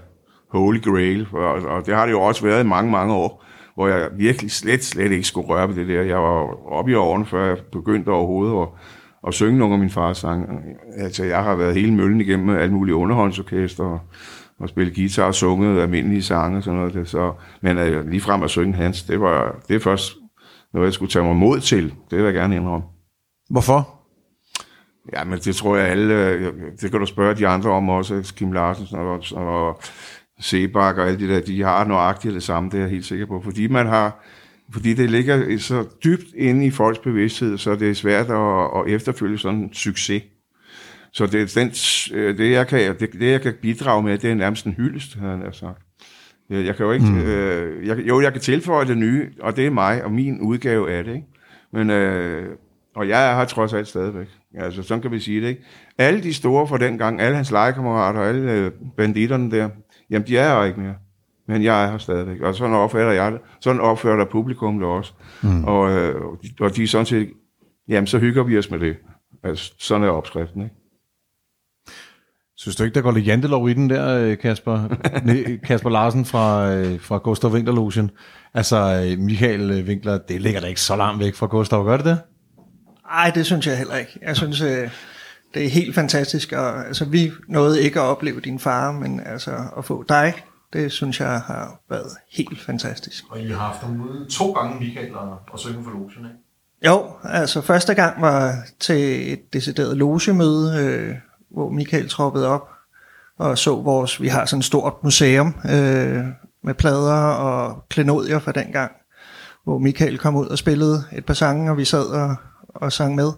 holy 0.51 0.83
grail. 0.83 1.29
Og, 1.33 1.53
og 1.53 1.87
det 1.87 1.95
har 1.95 2.07
det 2.07 2.13
jo 2.13 2.21
også 2.21 2.47
været 2.47 2.65
i 2.65 2.69
mange, 2.69 2.91
mange 2.91 3.15
år, 3.15 3.45
hvor 3.75 3.89
jeg 3.89 4.09
virkelig 4.19 4.51
slet, 4.51 4.85
slet 4.85 5.13
ikke 5.13 5.25
skulle 5.25 5.49
røre 5.49 5.69
ved 5.69 5.75
det 5.75 5.89
der. 5.89 6.03
Jeg 6.03 6.17
var 6.17 6.69
oppe 6.73 6.91
i 6.91 6.95
årene, 6.95 7.27
før 7.27 7.45
jeg 7.45 7.57
begyndte 7.73 8.09
overhovedet 8.09 8.63
at, 8.63 8.69
at 9.27 9.35
synge 9.35 9.59
nogle 9.59 9.75
af 9.75 9.81
min 9.81 9.91
fars 9.91 10.19
sange. 10.19 10.47
Altså, 10.99 11.25
jeg 11.25 11.45
har 11.45 11.55
været 11.55 11.75
hele 11.75 11.95
møllen 11.95 12.21
igennem 12.21 12.47
med 12.47 12.57
alle 12.57 12.75
mulige 12.75 12.95
underholdsorkester 12.95 13.85
og, 13.85 14.01
og 14.61 14.69
spille 14.69 14.95
guitar 14.95 15.27
og 15.27 15.35
sunget 15.35 15.81
almindelige 15.81 16.23
sange 16.23 16.57
og 16.57 16.63
sådan 16.63 16.79
noget. 16.79 16.95
Det, 16.95 17.09
så, 17.09 17.33
men 17.63 17.79
øh, 17.79 17.99
at 17.99 18.07
lige 18.11 18.21
frem 18.21 18.43
at 18.43 18.51
synge 18.51 18.75
hans, 18.75 19.03
det 19.03 19.21
var 19.21 19.57
det 19.69 19.77
er 19.77 19.81
først 19.81 20.13
noget, 20.75 20.87
jeg 20.87 20.93
skulle 20.93 21.11
tage 21.11 21.25
mig 21.25 21.37
mod 21.37 21.61
til. 21.61 21.95
Det 22.11 22.19
vil 22.19 22.25
jeg 22.25 22.35
gerne 22.35 22.57
indrømme. 22.57 22.87
Hvorfor? 23.51 24.04
Ja, 25.13 25.25
men 25.25 25.39
det 25.39 25.57
tror 25.57 25.77
jeg 25.77 25.89
alle, 25.89 26.15
øh, 26.15 26.53
det 26.81 26.91
kan 26.91 27.01
du 27.01 27.07
spørge 27.07 27.35
de 27.35 27.47
andre 27.47 27.71
om 27.71 27.89
også, 27.89 28.33
Kim 28.37 28.53
Larsen 28.53 28.97
og, 28.97 29.23
og 29.33 29.81
Sebak 30.41 30.99
og 30.99 31.07
alle 31.09 31.19
de 31.19 31.35
der, 31.35 31.41
de 31.41 31.63
har 31.63 31.85
nøjagtigt 31.85 32.35
det 32.35 32.43
samme, 32.43 32.71
det 32.71 32.77
er 32.77 32.83
jeg 32.83 32.91
helt 32.91 33.05
sikker 33.05 33.27
på. 33.27 33.41
Fordi 33.45 33.67
man 33.67 33.87
har, 33.87 34.25
fordi 34.73 34.95
det 34.95 35.11
ligger 35.11 35.59
så 35.59 35.85
dybt 36.05 36.35
inde 36.37 36.67
i 36.67 36.71
folks 36.71 36.99
bevidsthed, 36.99 37.59
så 37.59 37.75
det 37.75 37.91
er 37.91 37.95
svært 37.95 38.31
at, 38.31 38.81
at 38.81 38.95
efterfølge 38.95 39.39
sådan 39.39 39.59
en 39.59 39.73
succes. 39.73 40.23
Så 41.13 41.27
det, 41.27 41.55
den, 41.55 41.73
øh, 42.19 42.39
det, 42.39 42.51
jeg 42.51 42.67
kan, 42.67 42.97
det, 43.01 43.13
det, 43.13 43.31
jeg 43.31 43.41
kan 43.41 43.55
bidrage 43.63 44.03
med, 44.03 44.19
det 44.19 44.31
er 44.31 44.35
nærmest 44.35 44.67
en 44.67 44.73
hyldest, 44.73 45.19
havde 45.19 45.39
han 45.39 45.53
sagt. 45.53 45.79
Jeg 46.51 46.77
kan 46.77 46.87
jo 46.87 46.93
ikke, 46.93 47.07
mm. 47.07 47.19
øh, 47.19 47.87
jeg, 47.87 47.99
jo, 48.09 48.21
jeg 48.21 48.33
kan 48.33 48.41
tilføje 48.41 48.87
det 48.87 48.99
nye, 48.99 49.31
og 49.41 49.57
det 49.57 49.67
er 49.67 49.71
mig 49.71 50.05
og 50.05 50.13
min 50.13 50.41
udgave 50.41 50.93
af 50.93 51.05
det, 51.05 51.15
ikke? 51.15 51.27
Men, 51.73 51.91
øh, 51.91 52.57
og 52.97 53.09
jeg 53.09 53.31
er 53.31 53.37
her 53.37 53.45
trods 53.45 53.73
alt 53.73 53.89
stadigvæk. 53.89 54.29
Altså, 54.59 54.83
sådan 54.83 55.03
kan 55.03 55.11
vi 55.11 55.21
sige 55.21 55.41
det, 55.41 55.49
ikke? 55.49 55.63
Alle 55.99 56.23
de 56.23 56.35
store 56.35 56.67
fra 56.67 56.79
den 56.79 56.99
gang, 56.99 57.21
alle 57.21 57.37
hans 57.37 57.51
legekammerater, 57.51 58.21
alle 58.21 58.53
øh, 58.53 58.71
banditterne 58.97 59.51
der, 59.51 59.69
jamen 60.11 60.29
de 60.29 60.39
er 60.39 60.57
her 60.57 60.65
ikke 60.65 60.81
mere. 60.81 60.95
Men 61.49 61.63
jeg 61.63 61.85
er 61.85 61.91
her 61.91 61.99
stadigvæk, 61.99 62.41
og 62.41 62.55
sådan 62.55 62.75
opfører 62.75 63.13
jeg 63.13 63.33
det. 63.33 63.41
Sådan 63.61 63.81
opfører 63.81 64.17
der 64.17 64.25
publikum 64.25 64.79
det 64.79 64.89
også. 64.89 65.13
Mm. 65.43 65.65
Og, 65.65 65.91
øh, 65.91 66.15
og 66.61 66.77
de 66.77 66.83
er 66.83 66.87
sådan 66.87 67.07
set, 67.07 67.31
jamen 67.89 68.07
så 68.07 68.19
hygger 68.19 68.43
vi 68.43 68.59
os 68.59 68.71
med 68.71 68.79
det. 68.79 68.97
Altså, 69.43 69.75
sådan 69.79 70.03
er 70.03 70.11
opskriften, 70.11 70.63
ikke? 70.63 70.75
Synes 72.57 72.77
du 72.77 72.85
ikke, 72.85 72.95
der 72.95 73.01
går 73.01 73.11
lidt 73.11 73.27
jantelov 73.27 73.69
i 73.69 73.75
den 73.75 73.91
der, 73.91 74.19
øh, 74.19 74.39
Kasper? 74.39 74.89
Kasper 75.69 75.91
Larsen 75.91 76.25
fra, 76.25 76.75
øh, 76.75 77.01
fra 77.01 77.19
Gustav 77.19 77.51
Winkler 77.51 78.09
Altså, 78.55 78.77
Michael 79.19 79.85
Winkler, 79.89 80.19
det 80.19 80.41
ligger 80.41 80.61
da 80.61 80.67
ikke 80.67 80.81
så 80.81 80.97
langt 80.97 81.21
væk 81.21 81.35
fra 81.35 81.47
Gustav, 81.47 81.85
gør 81.85 81.97
det 81.97 82.07
det? 82.07 82.19
Nej, 83.15 83.31
det 83.35 83.47
synes 83.47 83.67
jeg 83.67 83.79
heller 83.79 83.97
ikke. 83.97 84.19
Jeg 84.23 84.37
synes, 84.37 84.59
det 85.55 85.65
er 85.65 85.69
helt 85.69 85.95
fantastisk. 85.95 86.53
Og, 86.53 86.87
altså, 86.87 87.05
vi 87.05 87.33
nåede 87.49 87.83
ikke 87.83 88.01
at 88.01 88.05
opleve 88.05 88.41
din 88.41 88.59
far, 88.59 88.93
men 88.93 89.21
altså, 89.21 89.51
at 89.79 89.85
få 89.85 90.05
dig, 90.09 90.35
det 90.73 90.93
synes 90.93 91.21
jeg 91.21 91.41
har 91.41 91.81
været 91.91 92.11
helt 92.33 92.61
fantastisk. 92.61 93.25
Og 93.31 93.41
I 93.41 93.49
har 93.49 93.59
haft 93.59 93.81
ham 93.81 94.01
ude 94.01 94.27
to 94.31 94.53
gange, 94.53 94.81
Michael, 94.81 95.15
og, 95.15 95.39
og 95.51 95.59
synge 95.59 95.85
for 95.85 95.91
logen, 95.91 96.09
ikke? 96.09 96.39
Jo, 96.87 97.11
altså 97.25 97.61
første 97.61 97.95
gang 97.95 98.23
var 98.23 98.55
til 98.81 99.33
et 99.33 99.53
decideret 99.53 99.97
logemøde, 99.97 100.85
øh, 100.85 101.15
hvor 101.51 101.71
Michael 101.71 102.09
troppede 102.09 102.49
op 102.49 102.69
og 103.39 103.59
så 103.59 103.75
vores, 103.75 104.23
vi 104.23 104.29
har 104.29 104.45
sådan 104.45 104.59
et 104.59 104.65
stort 104.65 104.95
museum 105.03 105.55
øh, 105.65 106.25
med 106.65 106.75
plader 106.75 107.31
og 107.31 107.85
klenodier 107.89 108.39
fra 108.39 108.53
den 108.53 108.73
gang, 108.73 108.93
hvor 109.65 109.79
Michael 109.79 110.19
kom 110.19 110.37
ud 110.37 110.47
og 110.47 110.59
spillede 110.59 111.05
et 111.13 111.25
par 111.25 111.35
sange, 111.35 111.71
og 111.71 111.77
vi 111.77 111.85
sad 111.85 112.07
og, 112.07 112.37
og 112.75 112.93
sang 112.93 113.15
med. 113.15 113.33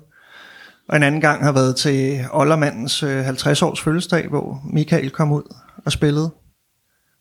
Og 0.89 0.97
en 0.97 1.03
anden 1.03 1.21
gang 1.21 1.45
har 1.45 1.53
været 1.53 1.77
til 1.77 2.25
Ollermandens 2.33 3.03
øh, 3.03 3.29
50-års 3.29 3.81
fødselsdag, 3.81 4.29
hvor 4.29 4.63
Michael 4.73 5.11
kom 5.11 5.33
ud 5.33 5.55
og 5.85 5.93
spillede. 5.93 6.31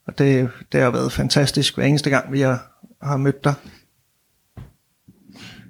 Og 0.08 0.17
det, 0.17 0.49
det 0.71 0.82
har 0.82 0.89
været 0.89 1.12
fantastisk 1.12 1.75
hver 1.75 1.84
eneste 1.84 2.10
gang, 2.10 2.32
vi 2.32 2.41
har, 2.41 2.82
har 3.01 3.17
mødt 3.17 3.43
dig. 3.43 3.54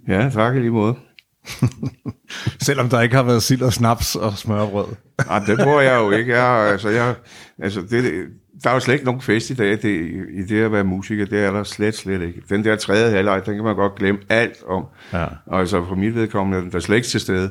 Ja, 0.08 0.29
tak 0.29 0.55
i 0.55 0.60
lige 0.60 0.71
måde. 0.71 0.95
Selvom 2.65 2.89
der 2.89 3.01
ikke 3.01 3.15
har 3.15 3.23
været 3.23 3.43
sild 3.43 3.62
og 3.62 3.73
snaps 3.73 4.15
og 4.15 4.38
smørbrød. 4.38 4.95
Nej, 5.27 5.39
det 5.39 5.60
tror 5.60 5.81
jeg 5.81 5.95
jo 5.95 6.12
ikke. 6.12 6.36
Jeg, 6.38 6.71
altså, 6.71 6.89
jeg, 6.89 7.15
altså, 7.60 7.81
det, 7.81 8.25
der 8.63 8.70
er 8.70 8.74
jo 8.74 8.80
slet 8.80 8.94
ikke 8.94 9.06
nogen 9.06 9.22
fest 9.22 9.50
i 9.50 9.54
dag 9.54 9.72
det, 9.72 9.86
i 10.34 10.44
det 10.50 10.63
at 10.63 10.72
være 10.72 10.84
musiker. 10.84 11.26
Det 11.26 11.39
er 11.39 11.52
der 11.52 11.63
slet, 11.63 11.96
slet 11.96 12.22
ikke. 12.22 12.41
Den 12.50 12.63
der 12.63 12.76
tredje 12.76 13.12
halvleg, 13.12 13.46
den 13.46 13.56
kan 13.56 13.63
man 13.63 13.76
godt 13.76 13.96
glemme 13.96 14.22
alt 14.30 14.63
om. 14.68 14.86
Ja. 15.13 15.26
Og 15.46 15.60
altså 15.60 15.86
for 15.86 15.96
mit 15.96 16.15
vedkommende 16.15 16.58
er 16.58 16.62
den 16.62 16.72
der 16.72 16.80
slet 16.80 16.96
ikke 16.96 17.08
til 17.08 17.20
stede. 17.20 17.50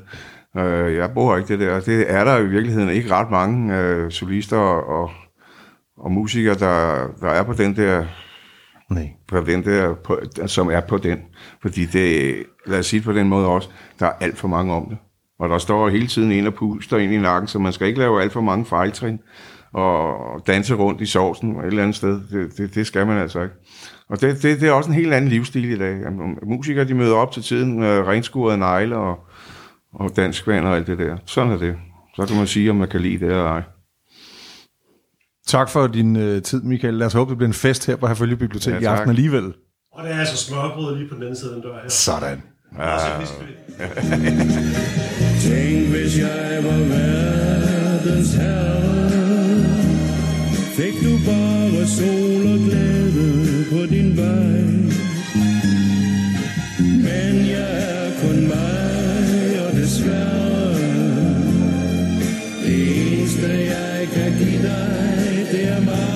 Uh, 0.55 0.95
jeg 0.95 1.11
bruger 1.15 1.37
ikke 1.37 1.49
det 1.49 1.61
der. 1.61 1.81
Det 1.81 2.11
er 2.13 2.25
der 2.25 2.39
i 2.39 2.47
virkeligheden 2.47 2.89
ikke 2.89 3.11
ret 3.11 3.31
mange 3.31 3.75
uh, 4.05 4.11
solister 4.11 4.57
og, 4.57 5.03
og, 5.03 5.11
og 5.97 6.13
musikere, 6.13 6.55
der, 6.55 7.07
der 7.21 7.29
er 7.29 7.43
på 7.43 7.53
den 7.53 7.77
der 7.77 8.05
Nej. 8.91 9.11
På 9.29 9.41
den 9.41 9.65
der, 9.65 9.95
på, 9.95 10.21
som 10.47 10.71
er 10.71 10.81
på 10.81 10.99
den. 10.99 11.19
Fordi 11.63 11.85
det, 11.85 12.37
lad 12.67 12.79
os 12.79 12.87
sige 12.87 13.03
på 13.03 13.13
den 13.13 13.29
måde 13.29 13.47
også, 13.47 13.69
der 14.01 14.07
er 14.07 14.13
alt 14.21 14.39
for 14.39 14.49
mange 14.49 14.75
om 14.75 14.87
det. 14.89 14.99
Og 15.39 15.49
der 15.49 15.59
står 15.59 15.89
hele 15.89 16.07
tiden 16.07 16.33
en 16.33 16.47
og 16.47 16.55
puster 16.55 16.99
ind 16.99 17.13
i 17.13 17.19
nakken, 17.19 17.49
så 17.49 17.59
man 17.59 17.73
skal 17.73 17.87
ikke 17.87 17.99
lave 17.99 18.23
alt 18.23 18.33
for 18.33 18.41
mange 18.41 18.65
fejltrin 18.65 19.19
og 19.75 20.47
danse 20.47 20.75
rundt 20.75 21.01
i 21.01 21.07
sovsen 21.07 21.57
et 21.57 21.65
eller 21.65 21.83
andet 21.83 21.97
sted. 21.97 22.21
Det, 22.31 22.59
det, 22.59 22.75
det 22.75 22.87
skal 22.87 23.07
man 23.07 23.19
altså 23.19 23.43
ikke. 23.43 23.55
Og 24.09 24.21
det, 24.21 24.43
det, 24.43 24.61
det 24.61 24.69
er 24.69 24.73
også 24.73 24.91
en 24.91 24.97
helt 24.97 25.13
anden 25.13 25.31
livsstil 25.31 25.65
i 25.65 25.79
dag. 25.79 26.01
Musikere, 26.43 26.85
de 26.85 26.95
møder 26.95 27.15
op 27.15 27.33
til 27.33 27.43
tiden 27.43 27.81
med 27.81 28.01
renskurede 28.01 28.59
negle 28.59 28.97
og, 28.97 29.19
og 29.93 30.17
dansk 30.17 30.47
vand 30.47 30.67
og 30.67 30.77
alt 30.77 30.87
det 30.87 30.99
der. 30.99 31.17
Sådan 31.27 31.53
er 31.53 31.57
det. 31.57 31.77
Så 32.17 32.27
kan 32.27 32.37
man 32.37 32.47
sige, 32.47 32.71
om 32.71 32.77
man 32.77 32.89
kan 32.89 33.01
lide 33.01 33.19
det 33.19 33.29
eller 33.29 33.45
ej. 33.45 33.63
Tak 35.47 35.71
for 35.71 35.87
din 35.87 36.17
uh, 36.17 36.43
tid, 36.43 36.63
Michael. 36.63 36.95
Lad 36.95 37.07
os 37.07 37.13
håbe, 37.13 37.31
det 37.31 37.39
bliver 37.39 37.49
en 37.49 37.55
fest 37.55 37.87
her 37.87 37.97
på 37.97 38.07
Herfølge 38.07 38.37
Bibliotek 38.37 38.75
ja, 38.75 38.79
i 38.81 38.85
aften 38.85 39.09
alligevel. 39.09 39.53
Og 39.93 40.05
det 40.05 40.13
er 40.13 40.19
altså 40.19 40.37
smørbrød 40.37 40.97
lige 40.97 41.09
på 41.09 41.15
den 41.15 41.23
anden 41.23 41.37
side 41.37 41.51
af 41.51 41.55
den 41.55 41.63
dør 41.63 41.81
her. 41.83 41.89
Sådan. 41.89 42.43
Ja. 42.79 42.97
Tænk, 45.45 45.89
hvis 45.89 46.19
jeg 46.19 46.65
var 46.65 46.79
verdens 46.79 48.35
herre, 48.35 48.94
fik 50.77 50.95
du 51.05 51.19
bare 51.27 51.87
sol 51.87 52.47
og 52.47 52.59
glæde 52.59 53.65
på 53.71 53.87
din 53.87 54.17
vej. 54.17 54.61
Men 57.07 57.49
jeg 57.55 57.73
er 57.97 58.11
kun 58.21 58.47
mig, 58.47 59.67
og 59.67 59.77
desværre, 59.77 60.75
det 62.67 63.13
eneste 63.13 63.49
jeg 63.49 64.09
kan 64.15 64.33
give 64.39 64.63
dig, 64.63 65.47
det 65.53 65.69
er 65.69 65.81
mig. 65.81 66.15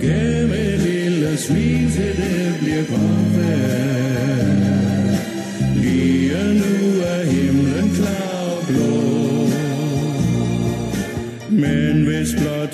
Gem 0.00 0.50
et 0.52 0.80
lille 0.80 1.36
smil 1.36 1.90
til 1.90 2.16
det 2.16 2.54
bliver 2.60 2.84
farvel. 2.84 3.67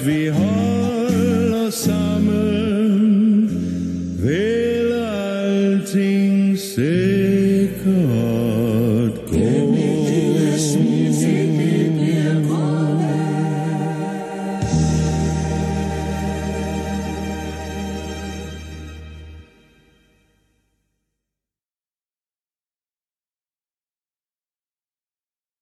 Vi 0.07 0.29
holder 0.29 0.94